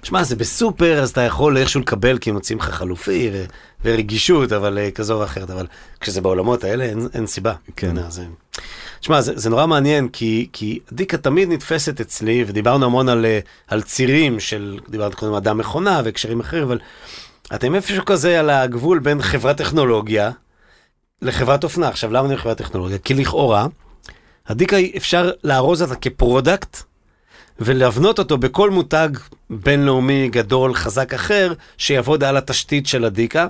[0.02, 3.44] שמע, זה בסופר, אז אתה יכול איכשהו לקבל, כי מוצאים לך חלופי ו-
[3.84, 5.66] ורגישות, אבל uh, כזו או אחרת, אבל
[6.00, 7.54] כשזה בעולמות האלה, אין, אין סיבה.
[7.76, 8.10] כן.
[8.10, 8.24] זה...
[9.00, 13.38] שמע, זה, זה נורא מעניין, כי, כי עדיקה תמיד נתפסת אצלי, ודיברנו המון על, אה,
[13.68, 16.78] על צירים של, דיברנו קודם על אדם מכונה והקשרים אחרים, אבל
[17.54, 20.30] אתם איפשהו כזה על הגבול בין חברת טכנולוגיה
[21.22, 21.88] לחברת אופנה.
[21.88, 22.98] עכשיו, למה אני חברת טכנולוגיה?
[22.98, 23.66] כי לכאורה,
[24.46, 26.76] עדיקה אפשר לארוז אותה כ product,
[27.60, 29.08] ולהבנות אותו בכל מותג
[29.50, 33.46] בינלאומי גדול, חזק אחר, שיעבוד על התשתית של הדיקה,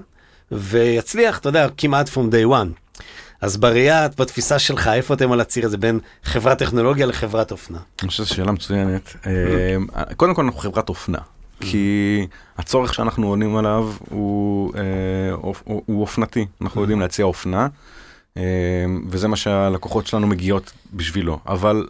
[0.52, 3.00] ויצליח, אתה יודע, כמעט from day one.
[3.40, 7.78] אז בראייה, בתפיסה שלך, איפה אתם על הציר הזה בין חברת טכנולוגיה לחברת אופנה?
[8.02, 9.16] אני חושב שזו שאלה מצוינת.
[9.26, 9.76] אה,
[10.16, 11.18] קודם כל אנחנו חברת אופנה.
[11.60, 12.26] כי
[12.58, 14.82] הצורך שאנחנו עונים עליו הוא, אה,
[15.32, 15.54] הוא,
[15.86, 17.68] הוא אופנתי, אנחנו יודעים להציע אופנה,
[18.36, 18.42] אה,
[19.08, 21.38] וזה מה שהלקוחות שלנו מגיעות בשבילו.
[21.46, 21.86] אבל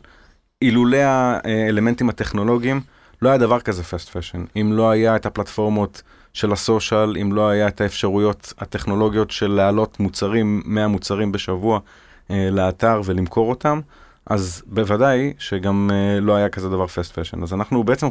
[0.63, 0.97] אילולא
[1.45, 2.81] האלמנטים הטכנולוגיים,
[3.23, 4.45] לא היה דבר כזה fast fashion.
[4.57, 9.51] אם לא היה את הפלטפורמות של ה social, אם לא היה את האפשרויות הטכנולוגיות של
[9.51, 11.79] להעלות מוצרים, 100 מוצרים בשבוע
[12.31, 13.81] אה, לאתר ולמכור אותם,
[14.27, 17.43] אז בוודאי שגם אה, לא היה כזה דבר fast fashion.
[17.43, 18.07] אז אנחנו בעצם,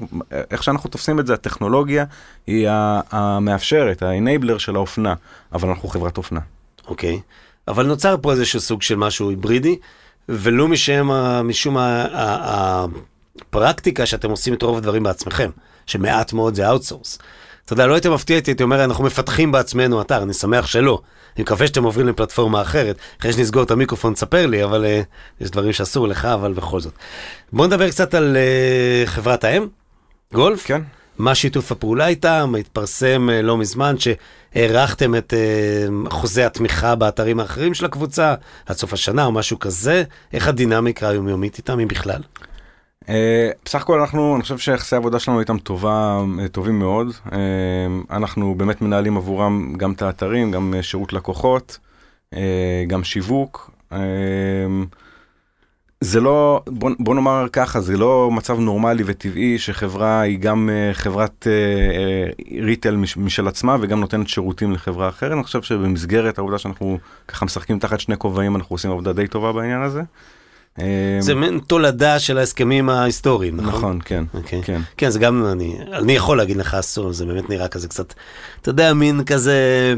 [0.51, 2.05] איך שאנחנו תופסים את זה, הטכנולוגיה
[2.47, 2.67] היא
[3.11, 5.13] המאפשרת, ה enabler של האופנה,
[5.53, 6.39] אבל אנחנו חברת אופנה.
[6.87, 7.71] אוקיי, okay.
[7.71, 9.77] אבל נוצר פה איזשהו סוג של משהו היברידי.
[10.29, 11.09] ולו משם,
[11.43, 11.77] משום
[13.41, 15.49] הפרקטיקה שאתם עושים את רוב הדברים בעצמכם,
[15.85, 17.19] שמעט מאוד זה outsource.
[17.65, 21.01] אתה יודע, לא היית מפתיע אותי, הייתי אומר, אנחנו מפתחים בעצמנו אתר, אני שמח שלא.
[21.35, 22.97] אני מקווה שאתם עוברים לפלטפורמה אחרת.
[23.19, 26.93] אחרי שנסגור את המיקרופון, תספר לי, אבל uh, יש דברים שאסור לך, אבל בכל זאת.
[27.53, 29.67] בואו נדבר קצת על uh, חברת האם,
[30.33, 30.65] גולף.
[30.65, 30.81] כן.
[31.17, 32.53] מה שיתוף הפעולה איתם?
[32.59, 38.93] התפרסם uh, לא מזמן שהארכתם את uh, חוזה התמיכה באתרים האחרים של הקבוצה עד סוף
[38.93, 40.03] השנה או משהו כזה.
[40.33, 42.21] איך הדינמיקה היומיומית איתם, אם בכלל?
[43.03, 43.07] Uh,
[43.65, 46.21] בסך הכל אנחנו, אני חושב שיחסי העבודה שלנו איתם טובה,
[46.51, 47.07] טובים מאוד.
[47.27, 47.31] Uh,
[48.11, 51.77] אנחנו באמת מנהלים עבורם גם את האתרים, גם שירות לקוחות,
[52.33, 52.37] uh,
[52.87, 53.71] גם שיווק.
[53.91, 53.95] Uh,
[56.01, 60.93] זה לא, בוא, בוא נאמר ככה, זה לא מצב נורמלי וטבעי שחברה היא גם uh,
[60.93, 61.47] חברת
[62.61, 65.31] ריטל uh, מש, משל עצמה וגם נותנת שירותים לחברה אחרת.
[65.31, 69.51] אני חושב שבמסגרת העובדה שאנחנו ככה משחקים תחת שני כובעים, אנחנו עושים עבודה די טובה
[69.51, 70.01] בעניין הזה.
[71.19, 73.73] זה מין תולדה של ההסכמים ההיסטוריים, נכון?
[73.73, 74.23] נכון, כן.
[74.33, 74.39] Okay.
[74.47, 74.61] כן.
[74.63, 78.13] כן, כן, זה גם, אני, אני יכול להגיד לך אסור, זה באמת נראה כזה קצת,
[78.61, 79.95] אתה יודע, מין כזה...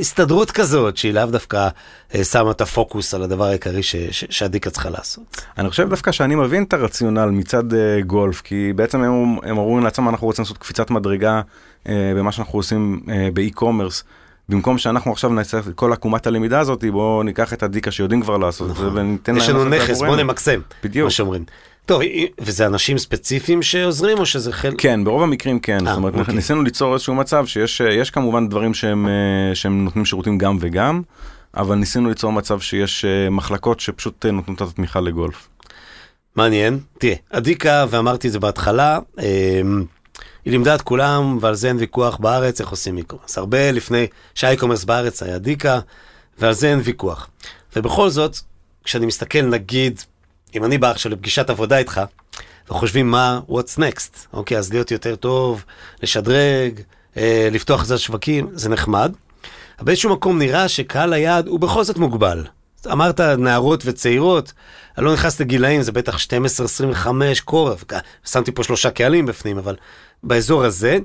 [0.00, 1.68] הסתדרות כזאת, שהיא לאו דווקא
[2.14, 5.42] אה, שמה את הפוקוס על הדבר העיקרי ש, ש, שהדיקה צריכה לעשות.
[5.58, 9.80] אני חושב דווקא שאני מבין את הרציונל מצד uh, גולף, כי בעצם הם, הם אמרו
[9.80, 11.40] לעצמם, אנחנו רוצים לעשות קפיצת מדרגה
[11.84, 14.04] uh, במה שאנחנו עושים uh, באי-קומרס.
[14.48, 18.36] במקום שאנחנו עכשיו נעשה את כל עקומת הלמידה הזאת, בואו ניקח את הדיקה שיודעים כבר
[18.36, 18.98] לעשות את זה נכון.
[18.98, 19.42] וניתן להם...
[19.42, 20.60] יש לנו נכס, בואו נמקסם.
[20.84, 21.04] בדיוק.
[21.04, 21.44] מה שאומרים.
[21.90, 22.02] טוב,
[22.40, 24.74] וזה אנשים ספציפיים שעוזרים או שזה חלק?
[24.78, 25.78] כן, ברוב המקרים כן.
[25.86, 26.34] 아, זאת אומרת, אוקיי.
[26.34, 29.08] ניסינו ליצור איזשהו מצב שיש כמובן דברים שהם,
[29.54, 31.02] שהם נותנים שירותים גם וגם,
[31.56, 35.48] אבל ניסינו ליצור מצב שיש מחלקות שפשוט נותנות את התמיכה לגולף.
[36.36, 36.78] מעניין.
[36.98, 39.84] תראה, אדיקה, ואמרתי את זה בהתחלה, אמ,
[40.44, 43.38] היא לימדה את כולם, ועל זה אין ויכוח בארץ, איך עושים e-commerce.
[43.38, 45.80] הרבה לפני שה e-commerce בארץ היה עדיקה,
[46.38, 47.30] ועל זה אין ויכוח.
[47.76, 48.36] ובכל זאת,
[48.84, 50.00] כשאני מסתכל, נגיד,
[50.56, 52.00] אם אני בא עכשיו לפגישת עבודה איתך,
[52.70, 55.64] וחושבים מה, what's next, אוקיי, אז להיות יותר טוב,
[56.02, 56.80] לשדרג,
[57.16, 59.12] אה, לפתוח את השווקים, זה נחמד.
[59.78, 62.44] אבל באיזשהו מקום נראה שקהל היעד הוא בכל זאת מוגבל.
[62.92, 64.52] אמרת נערות וצעירות,
[64.98, 67.08] אני לא נכנס לגילאים, זה בטח 12-25
[67.44, 67.70] קור,
[68.24, 69.76] שמתי פה שלושה קהלים בפנים, אבל
[70.22, 70.98] באזור הזה,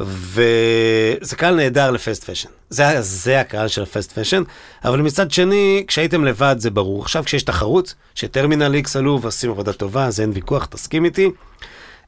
[0.00, 2.48] וזה קהל נהדר לפסט פשן.
[2.70, 4.42] זה, זה הקהל של הפסט פשן,
[4.84, 7.02] אבל מצד שני, כשהייתם לבד זה ברור.
[7.02, 11.30] עכשיו כשיש תחרות, שטרמינל איקס עלו ועושים עבודה טובה, אז אין ויכוח, תסכים איתי.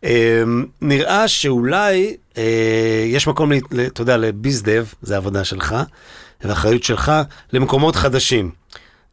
[0.04, 0.42] אה,
[0.80, 3.52] נראה שאולי אה, יש מקום,
[3.86, 5.76] אתה יודע, לביזדב, זה העבודה שלך,
[6.44, 7.12] ואחריות שלך,
[7.52, 8.50] למקומות חדשים.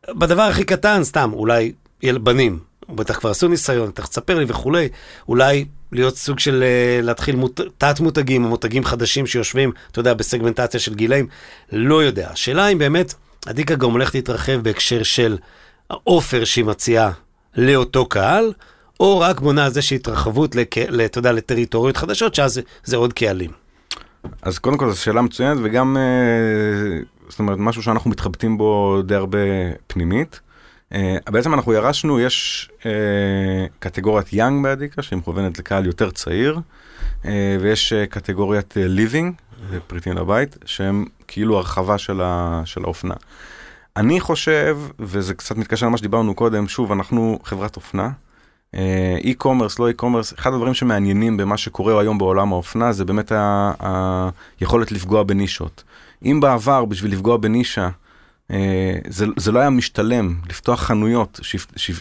[0.10, 1.72] בדבר הכי קטן, סתם, אולי
[2.04, 2.60] בנים,
[2.90, 4.90] בטח כבר עשו ניסיון, תכף תספר לי וכולי,
[5.28, 10.80] אולי להיות סוג של אה, להתחיל מות, תת-מותגים או מותגים חדשים שיושבים, אתה יודע, בסגמנטציה
[10.80, 11.28] של גילאים,
[11.72, 12.30] לא יודע.
[12.32, 13.14] השאלה אם באמת,
[13.48, 15.38] הדיקה גם הולכת להתרחב בהקשר של
[15.90, 17.12] האופר שהיא מציעה
[17.58, 18.54] לאותו קהל,
[19.00, 20.56] או רק בונה על זה שהתרחבות,
[21.06, 23.52] אתה יודע, לטריטוריות חדשות, שאז זה, זה עוד קהלים.
[24.42, 29.16] אז קודם כל זו שאלה מצוינת, וגם, אה, זאת אומרת, משהו שאנחנו מתחבטים בו די
[29.16, 29.40] הרבה
[29.88, 30.40] פנימית.
[30.94, 30.96] Uh,
[31.32, 32.84] בעצם אנחנו ירשנו, יש uh,
[33.80, 36.60] קטגוריית young בעדיקה שהיא מכוונת לקהל יותר צעיר,
[37.24, 37.28] uh,
[37.60, 39.32] ויש uh, קטגוריית uh, living,
[39.88, 43.14] פריטים לבית, שהם כאילו הרחבה של, ה, של האופנה.
[43.98, 48.10] אני חושב, וזה קצת מתקשר למה שדיברנו קודם, שוב, אנחנו חברת אופנה.
[49.24, 53.32] e-commerce, לא e-commerce, אחד הדברים שמעניינים במה שקורה היום בעולם האופנה זה באמת
[54.60, 55.84] היכולת לפגוע בנישות.
[56.26, 57.90] אם בעבר בשביל לפגוע בנישה
[59.08, 61.40] זה, זה לא היה משתלם לפתוח חנויות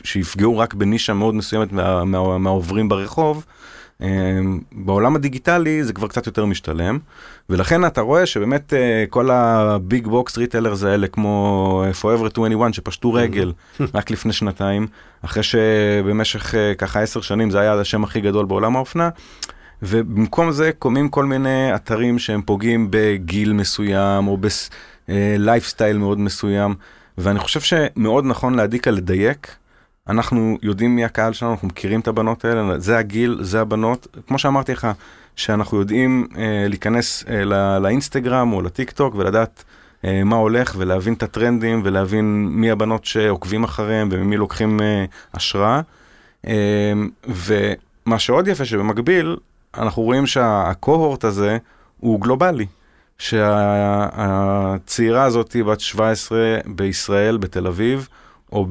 [0.04, 3.44] שיפגעו רק בנישה מאוד מסוימת מה, מה, מהעוברים ברחוב.
[4.02, 4.08] אה,
[4.72, 6.98] בעולם הדיגיטלי זה כבר קצת יותר משתלם
[7.50, 13.12] ולכן אתה רואה שבאמת אה, כל ה big box retailers האלה כמו Forever 21 שפשטו
[13.12, 13.52] רגל
[13.94, 14.86] רק לפני שנתיים
[15.22, 19.08] אחרי שבמשך ככה עשר שנים זה היה השם הכי גדול בעולם האופנה.
[19.82, 24.70] ובמקום זה קמים כל מיני אתרים שהם פוגעים בגיל מסוים או בס...
[25.38, 26.74] לייפסטייל מאוד מסוים,
[27.18, 29.56] ואני חושב שמאוד נכון לעדיקה לדייק.
[30.08, 34.06] אנחנו יודעים מי הקהל שלנו, אנחנו מכירים את הבנות האלה, זה הגיל, זה הבנות.
[34.26, 34.88] כמו שאמרתי לך,
[35.36, 39.64] שאנחנו יודעים אה, להיכנס אה, לא, לאינסטגרם או לטיק טוק ולדעת
[40.04, 45.04] אה, מה הולך ולהבין את הטרנדים ולהבין מי הבנות שעוקבים אחריהם וממי לוקחים אה,
[45.34, 45.80] השראה.
[46.46, 46.92] אה,
[47.28, 49.36] ומה שעוד יפה שבמקביל,
[49.78, 51.58] אנחנו רואים שהקוהורט הזה
[52.00, 52.66] הוא גלובלי.
[53.18, 54.84] שהצעירה
[55.24, 58.08] הזאת בת 17 בישראל, בתל אביב,
[58.52, 58.66] או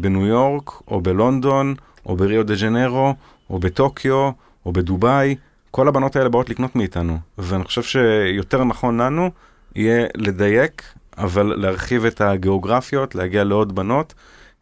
[0.00, 1.74] בניו יורק, או בלונדון,
[2.06, 3.14] או בריו דה ג'נרו,
[3.50, 4.30] או בטוקיו,
[4.66, 5.36] או בדובאי,
[5.70, 7.18] כל הבנות האלה באות לקנות מאיתנו.
[7.38, 9.30] ואני חושב שיותר נכון לנו
[9.76, 10.82] יהיה לדייק,
[11.18, 14.14] אבל להרחיב את הגיאוגרפיות, להגיע לעוד בנות,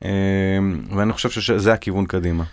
[0.04, 0.10] אה,
[0.96, 2.44] ואני חושב שזה הכיוון קדימה.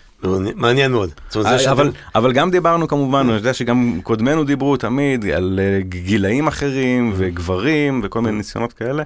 [0.56, 1.10] מעניין מאוד.
[1.36, 6.48] אה, אבל, אבל גם דיברנו כמובן, אני יודע שגם קודמינו דיברו תמיד על אה, גילאים
[6.48, 9.04] אחרים וגברים וכל מיני ניסיונות כאלה.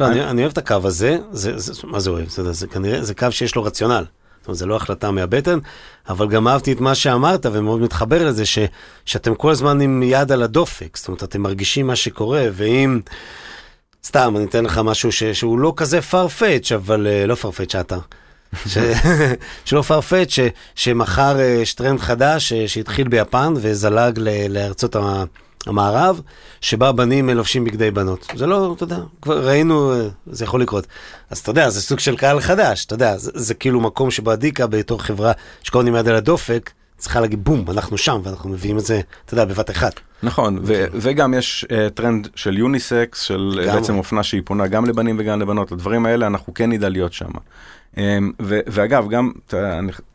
[0.00, 2.28] לא, אני, אני אוהב את הקו הזה, זה, זה, מה זה אוהב?
[2.28, 4.04] זה, זה כנראה, זה קו שיש לו רציונל.
[4.40, 5.58] זאת אומרת, זה לא החלטה מהבטן,
[6.08, 8.58] אבל גם אהבתי את מה שאמרת ומאוד מתחבר לזה, ש,
[9.04, 13.00] שאתם כל הזמן עם יד על הדופק, זאת אומרת, אתם מרגישים מה שקורה, ואם...
[14.06, 17.96] סתם, אני אתן לך משהו ש, שהוא לא כזה far-fetched, אבל uh, לא far-fetched אתה.
[19.64, 20.28] שלא far-fetched,
[20.74, 24.96] שמחר יש טרנד חדש שהתחיל ביפן וזלג לארצות
[25.66, 26.20] המערב,
[26.60, 28.26] שבה בנים לובשים בגדי בנות.
[28.34, 29.92] זה לא, אתה יודע, כבר ראינו,
[30.26, 30.86] זה יכול לקרות.
[31.30, 34.30] אז אתה יודע, זה סוג של קהל חדש, אתה יודע, זה, זה כאילו מקום שבו
[34.30, 35.32] עדיקה בתור חברה
[35.62, 39.00] שכל הזמן עם יד על הדופק, צריכה להגיד בום, אנחנו שם, ואנחנו מביאים את זה,
[39.24, 40.00] אתה יודע, בבת אחת.
[40.22, 43.74] נכון, ו- וגם יש uh, טרנד של יוניסקס, של גם.
[43.74, 47.30] בעצם אופנה שהיא פונה גם לבנים וגם לבנות, הדברים האלה אנחנו כן נדע להיות שם.
[47.96, 47.98] Um,
[48.42, 49.32] ו- ואגב, גם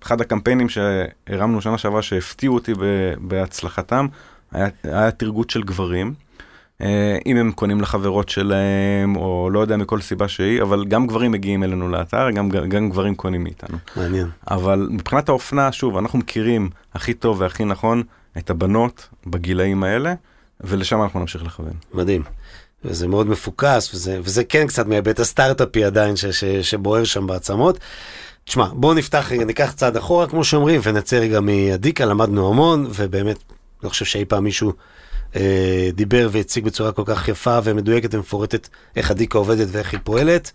[0.04, 2.74] אחד הקמפיינים שהרמנו שנה שעברה שהפתיעו אותי
[3.20, 4.08] בהצלחתם,
[4.52, 6.14] היה, היה תרגות של גברים.
[6.80, 6.84] Uh,
[7.26, 11.64] אם הם קונים לחברות שלהם, או לא יודע מכל סיבה שהיא, אבל גם גברים מגיעים
[11.64, 13.78] אלינו לאתר, גם, גם גברים קונים מאיתנו.
[13.96, 14.28] מעניין.
[14.52, 18.04] אבל מבחינת האופנה, שוב, אנחנו מכירים הכי טוב והכי נכון
[18.38, 20.14] את הבנות בגילאים האלה,
[20.62, 21.74] ולשם אנחנו נמשיך לכוון.
[21.94, 22.24] מדהים.
[22.86, 27.80] וזה מאוד מפוקס, וזה, וזה כן קצת מהיבט הסטארט-אפי עדיין ש, ש, שבוער שם בעצמות.
[28.46, 33.38] תשמע, בואו נפתח רגע, ניקח צעד אחורה, כמו שאומרים, ונצא רגע מאדיקה, למדנו המון, ובאמת,
[33.84, 34.74] לא חושב שאי פעם מישהו
[35.36, 40.52] אה, דיבר והציג בצורה כל כך יפה ומדויקת ומפורטת איך אדיקה עובדת ואיך היא פועלת.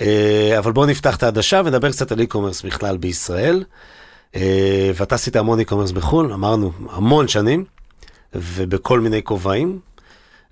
[0.00, 3.64] אה, אבל בואו נפתח את העדשה ונדבר קצת על e-commerce בכלל בישראל.
[4.36, 7.64] אה, ואתה עשית המון e-commerce בחו"ל, אמרנו, המון שנים,
[8.34, 9.78] ובכל מיני כובעים.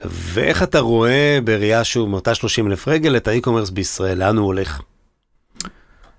[0.05, 4.81] ואיך אתה רואה בראייה שהוא מאותה 30 אלף רגל את האי-קומרס בישראל, לאן הוא הולך?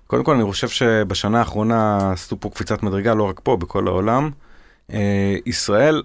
[0.06, 4.30] קודם כל, אני חושב שבשנה האחרונה עשו פה קפיצת מדרגה, לא רק פה, בכל העולם.
[4.92, 6.02] אה, ישראל,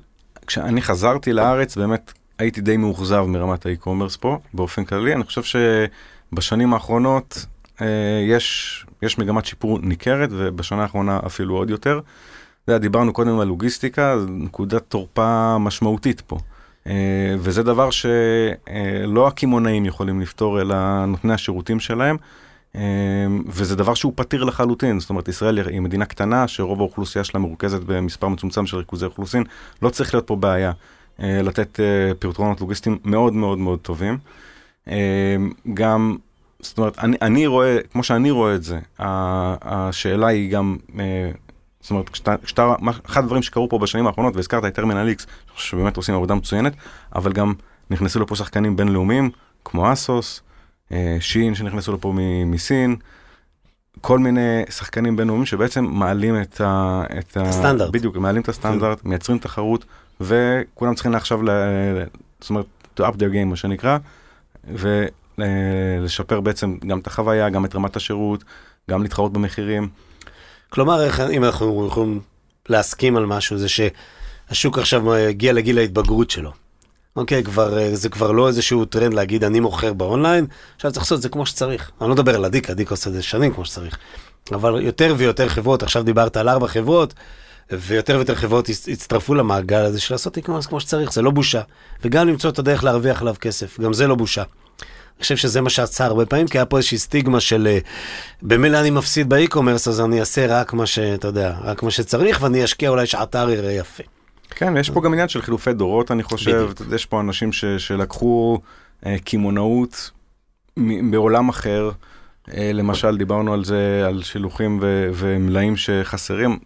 [0.47, 5.13] כשאני חזרתי לארץ, באמת הייתי די מאוכזב מרמת האי-קומרס פה, באופן כללי.
[5.13, 7.45] אני חושב שבשנים האחרונות
[7.81, 7.87] אה,
[8.27, 11.99] יש, יש מגמת שיפור ניכרת, ובשנה האחרונה אפילו עוד יותר.
[12.69, 16.37] דיברנו קודם על לוגיסטיקה, נקודת תורפה משמעותית פה.
[16.87, 22.17] אה, וזה דבר שלא הקמעונאים יכולים לפתור, אלא נותני השירותים שלהם.
[22.75, 22.81] אה,
[23.47, 27.79] וזה דבר שהוא פתיר לחלוטין, זאת אומרת, ישראל היא מדינה קטנה שרוב האוכלוסייה שלה מרוכזת
[27.85, 29.43] במספר מצומצם של ריכוזי אוכלוסין,
[29.81, 30.71] לא צריך להיות פה בעיה
[31.21, 31.79] אה, לתת
[32.19, 34.17] פתרונות לוגיסטיים מאוד מאוד מאוד טובים.
[35.73, 36.17] גם,
[36.59, 40.77] זאת אומרת, אני, אני רואה, כמו שאני רואה את זה, השאלה היא גם
[41.87, 42.73] זאת אומרת, כשאתה, כשאתה,
[43.05, 46.73] אחד הדברים שקרו פה בשנים האחרונות, והזכרת את טרמינל איקס, שבאמת עושים עבודה מצוינת,
[47.15, 47.53] אבל גם
[47.89, 49.29] נכנסו לפה שחקנים בינלאומיים,
[49.65, 50.41] כמו אסוס,
[50.91, 52.13] אה, שין שנכנסו לפה
[52.45, 52.95] מסין,
[54.01, 57.91] כל מיני שחקנים בינלאומיים שבעצם מעלים את, ה, את הסטנדרט.
[57.91, 59.09] בדיוק, מעלים את הסטנדרט, כן.
[59.09, 59.85] מייצרים תחרות,
[60.21, 61.49] וכולם צריכים עכשיו, ל,
[62.39, 62.65] זאת אומרת,
[62.99, 63.97] to up their game, מה שנקרא,
[65.37, 68.43] ולשפר בעצם גם את החוויה, גם את רמת השירות,
[68.89, 69.87] גם להתחרות במחירים.
[70.69, 72.19] כלומר, אם אנחנו יכולים
[72.69, 76.51] להסכים על משהו, זה שהשוק עכשיו הגיע לגיל ההתבגרות שלו.
[77.15, 80.45] אוקיי, כבר, זה כבר לא איזשהו טרנד להגיד אני מוכר באונליין,
[80.75, 81.91] עכשיו צריך לעשות את זה כמו שצריך.
[82.01, 83.97] אני לא מדבר על עדיקה, עדיקה עושה את זה שנים כמו שצריך.
[84.51, 87.13] אבל יותר ויותר חברות, עכשיו דיברת על ארבע חברות,
[87.71, 91.61] ויותר ויותר חברות הצטרפו למעגל הזה של לעשות e-commerce כמו שצריך, זה לא בושה.
[92.03, 94.43] וגם למצוא את הדרך להרוויח עליו כסף, גם זה לא בושה.
[95.17, 97.79] אני חושב שזה מה שעצר הרבה פעמים, כי היה פה איזושהי סטיגמה של אה,
[98.41, 102.41] במילא אני מפסיד ב e-commerce, אז אני אעשה רק מה שאתה יודע, רק מה שצריך,
[102.41, 104.03] ואני אשקיע אולי שהאתר יראה יפה.
[104.49, 106.69] כן, יש פה גם עניין של חילופי דורות, אני חושב.
[106.71, 106.93] בדיוק.
[106.93, 108.59] יש פה אנשים ש, שלקחו
[109.05, 110.11] אה, קמעונאות
[111.11, 111.91] בעולם אחר.
[112.53, 116.59] אה, למשל, דיברנו על זה, על שילוחים ו, ומלאים שחסרים.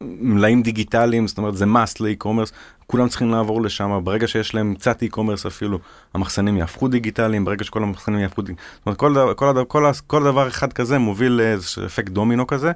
[0.00, 2.52] מלאים דיגיטליים, זאת אומרת זה must לאי-קומרס,
[2.90, 5.78] כולם צריכים לעבור לשם, ברגע שיש להם קצת אי-קומרס אפילו,
[6.14, 10.24] המחסנים יהפכו דיגיטליים, ברגע שכל המחסנים יהפכו דיגיטליים, זאת אומרת כל, כל, דבר, כל, כל
[10.24, 12.72] דבר אחד כזה מוביל לאיזה אפקט דומינו כזה,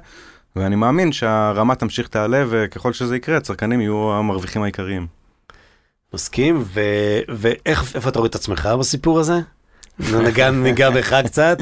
[0.55, 5.07] ואני מאמין שהרמה תמשיך תעלה, וככל שזה יקרה, הצרכנים יהיו המרוויחים העיקריים.
[6.13, 6.81] מסכים, ו...
[7.29, 9.39] ואיך, אתה רואה את עצמך בסיפור הזה?
[10.51, 11.57] ניגע בך קצת.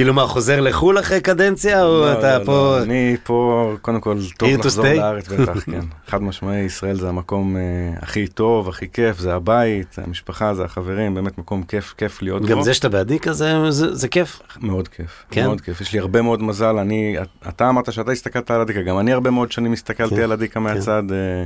[0.00, 2.52] כאילו מה, חוזר לחו"ל אחרי קדנציה, או לא, אתה לא, פה...
[2.52, 5.80] לא, אני פה, קודם כל, טוב לחזור לארץ בטח, כן.
[6.10, 7.62] חד משמעי, ישראל זה המקום אה,
[8.02, 12.42] הכי טוב, הכי כיף, זה הבית, זה המשפחה, זה החברים, באמת מקום כיף, כיף להיות
[12.42, 12.48] בו.
[12.48, 14.40] גם זה שאתה באדיקה זה, זה, זה כיף.
[14.60, 15.46] מאוד כיף, כן?
[15.46, 15.80] מאוד כיף.
[15.80, 17.16] יש לי הרבה מאוד מזל, אני,
[17.48, 20.54] אתה אמרת שאתה הסתכלת על אדיקה, גם אני הרבה מאוד שנים הסתכלתי כן, על אדיקה
[20.54, 20.60] כן.
[20.60, 21.02] מהצד.
[21.12, 21.40] אה...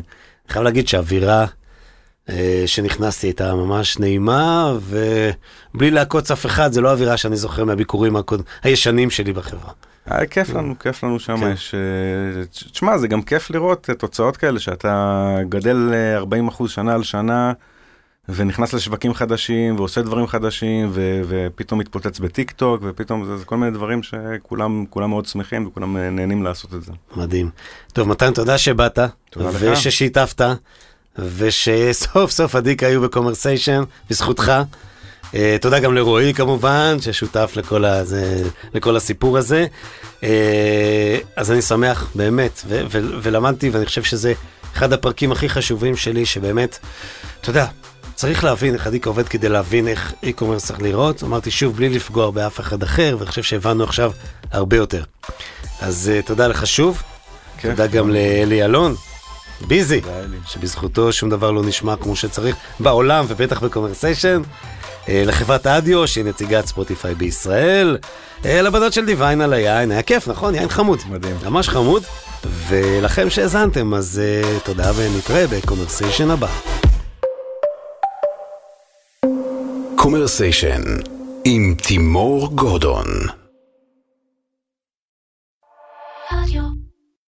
[0.45, 1.47] אני חייב להגיד שאווירה...
[2.29, 8.17] אה, שנכנסתי הייתה ממש נעימה, ובלי לעקוץ אף אחד, זה לא אווירה שאני זוכר מהביקורים
[8.17, 8.43] הקוד...
[8.63, 9.73] הישנים שלי בחברה.
[10.07, 11.53] היה כיף לנו, כיף לנו שם, כן.
[11.53, 11.75] יש...
[11.75, 17.53] אה, תשמע, זה גם כיף לראות תוצאות כאלה, שאתה גדל 40 אחוז שנה על שנה,
[18.29, 21.21] ונכנס לשווקים חדשים, ועושה דברים חדשים, ו...
[21.29, 26.43] ופתאום מתפוצץ בטיק טוק, ופתאום זה, זה כל מיני דברים שכולם מאוד שמחים, וכולם נהנים
[26.43, 26.93] לעשות את זה.
[27.17, 27.51] מדהים.
[27.93, 28.99] טוב, מתן, תודה שבאת.
[29.31, 29.63] תודה לך.
[29.73, 30.41] וששיתפת.
[31.19, 34.53] ושסוף סוף עדיקה היו בקומרסיישן, בזכותך.
[35.23, 38.43] Uh, תודה גם לרועי כמובן, ששותף לכל, הזה,
[38.75, 39.67] לכל הסיפור הזה.
[40.21, 40.25] Uh,
[41.37, 44.33] אז אני שמח, באמת, ו- ו- ולמדתי, ואני חושב שזה
[44.77, 46.79] אחד הפרקים הכי חשובים שלי, שבאמת,
[47.41, 47.67] אתה יודע,
[48.15, 51.23] צריך להבין איך עדיקה עובד כדי להבין איך e-commerce צריך לראות.
[51.23, 54.13] אמרתי שוב, בלי לפגוע באף אחד אחר, ואני חושב שהבנו עכשיו
[54.53, 55.03] הרבה יותר.
[55.81, 57.03] אז uh, תודה לך שוב.
[57.63, 58.95] תודה גם לאלי אלון.
[59.61, 60.01] ביזי,
[60.47, 64.43] שבזכותו שום דבר לא נשמע כמו שצריך בעולם ובטח בקומרסיישן.
[65.09, 67.99] אה, לחברת אדיו שהיא נציגת ספוטיפיי בישראל.
[68.45, 70.55] אה, לבנות של דיוויין על היין, היה כיף, נכון?
[70.55, 70.99] יין חמוד.
[71.11, 71.37] מדהים.
[71.45, 72.03] ממש חמוד.
[72.69, 76.49] ולכם שהאזנתם, אז אה, תודה ונתראה בקומרסיישן הבא.
[79.97, 80.83] קומרסיישן
[81.45, 83.07] עם תימור גורדון.
[86.33, 86.74] רדיו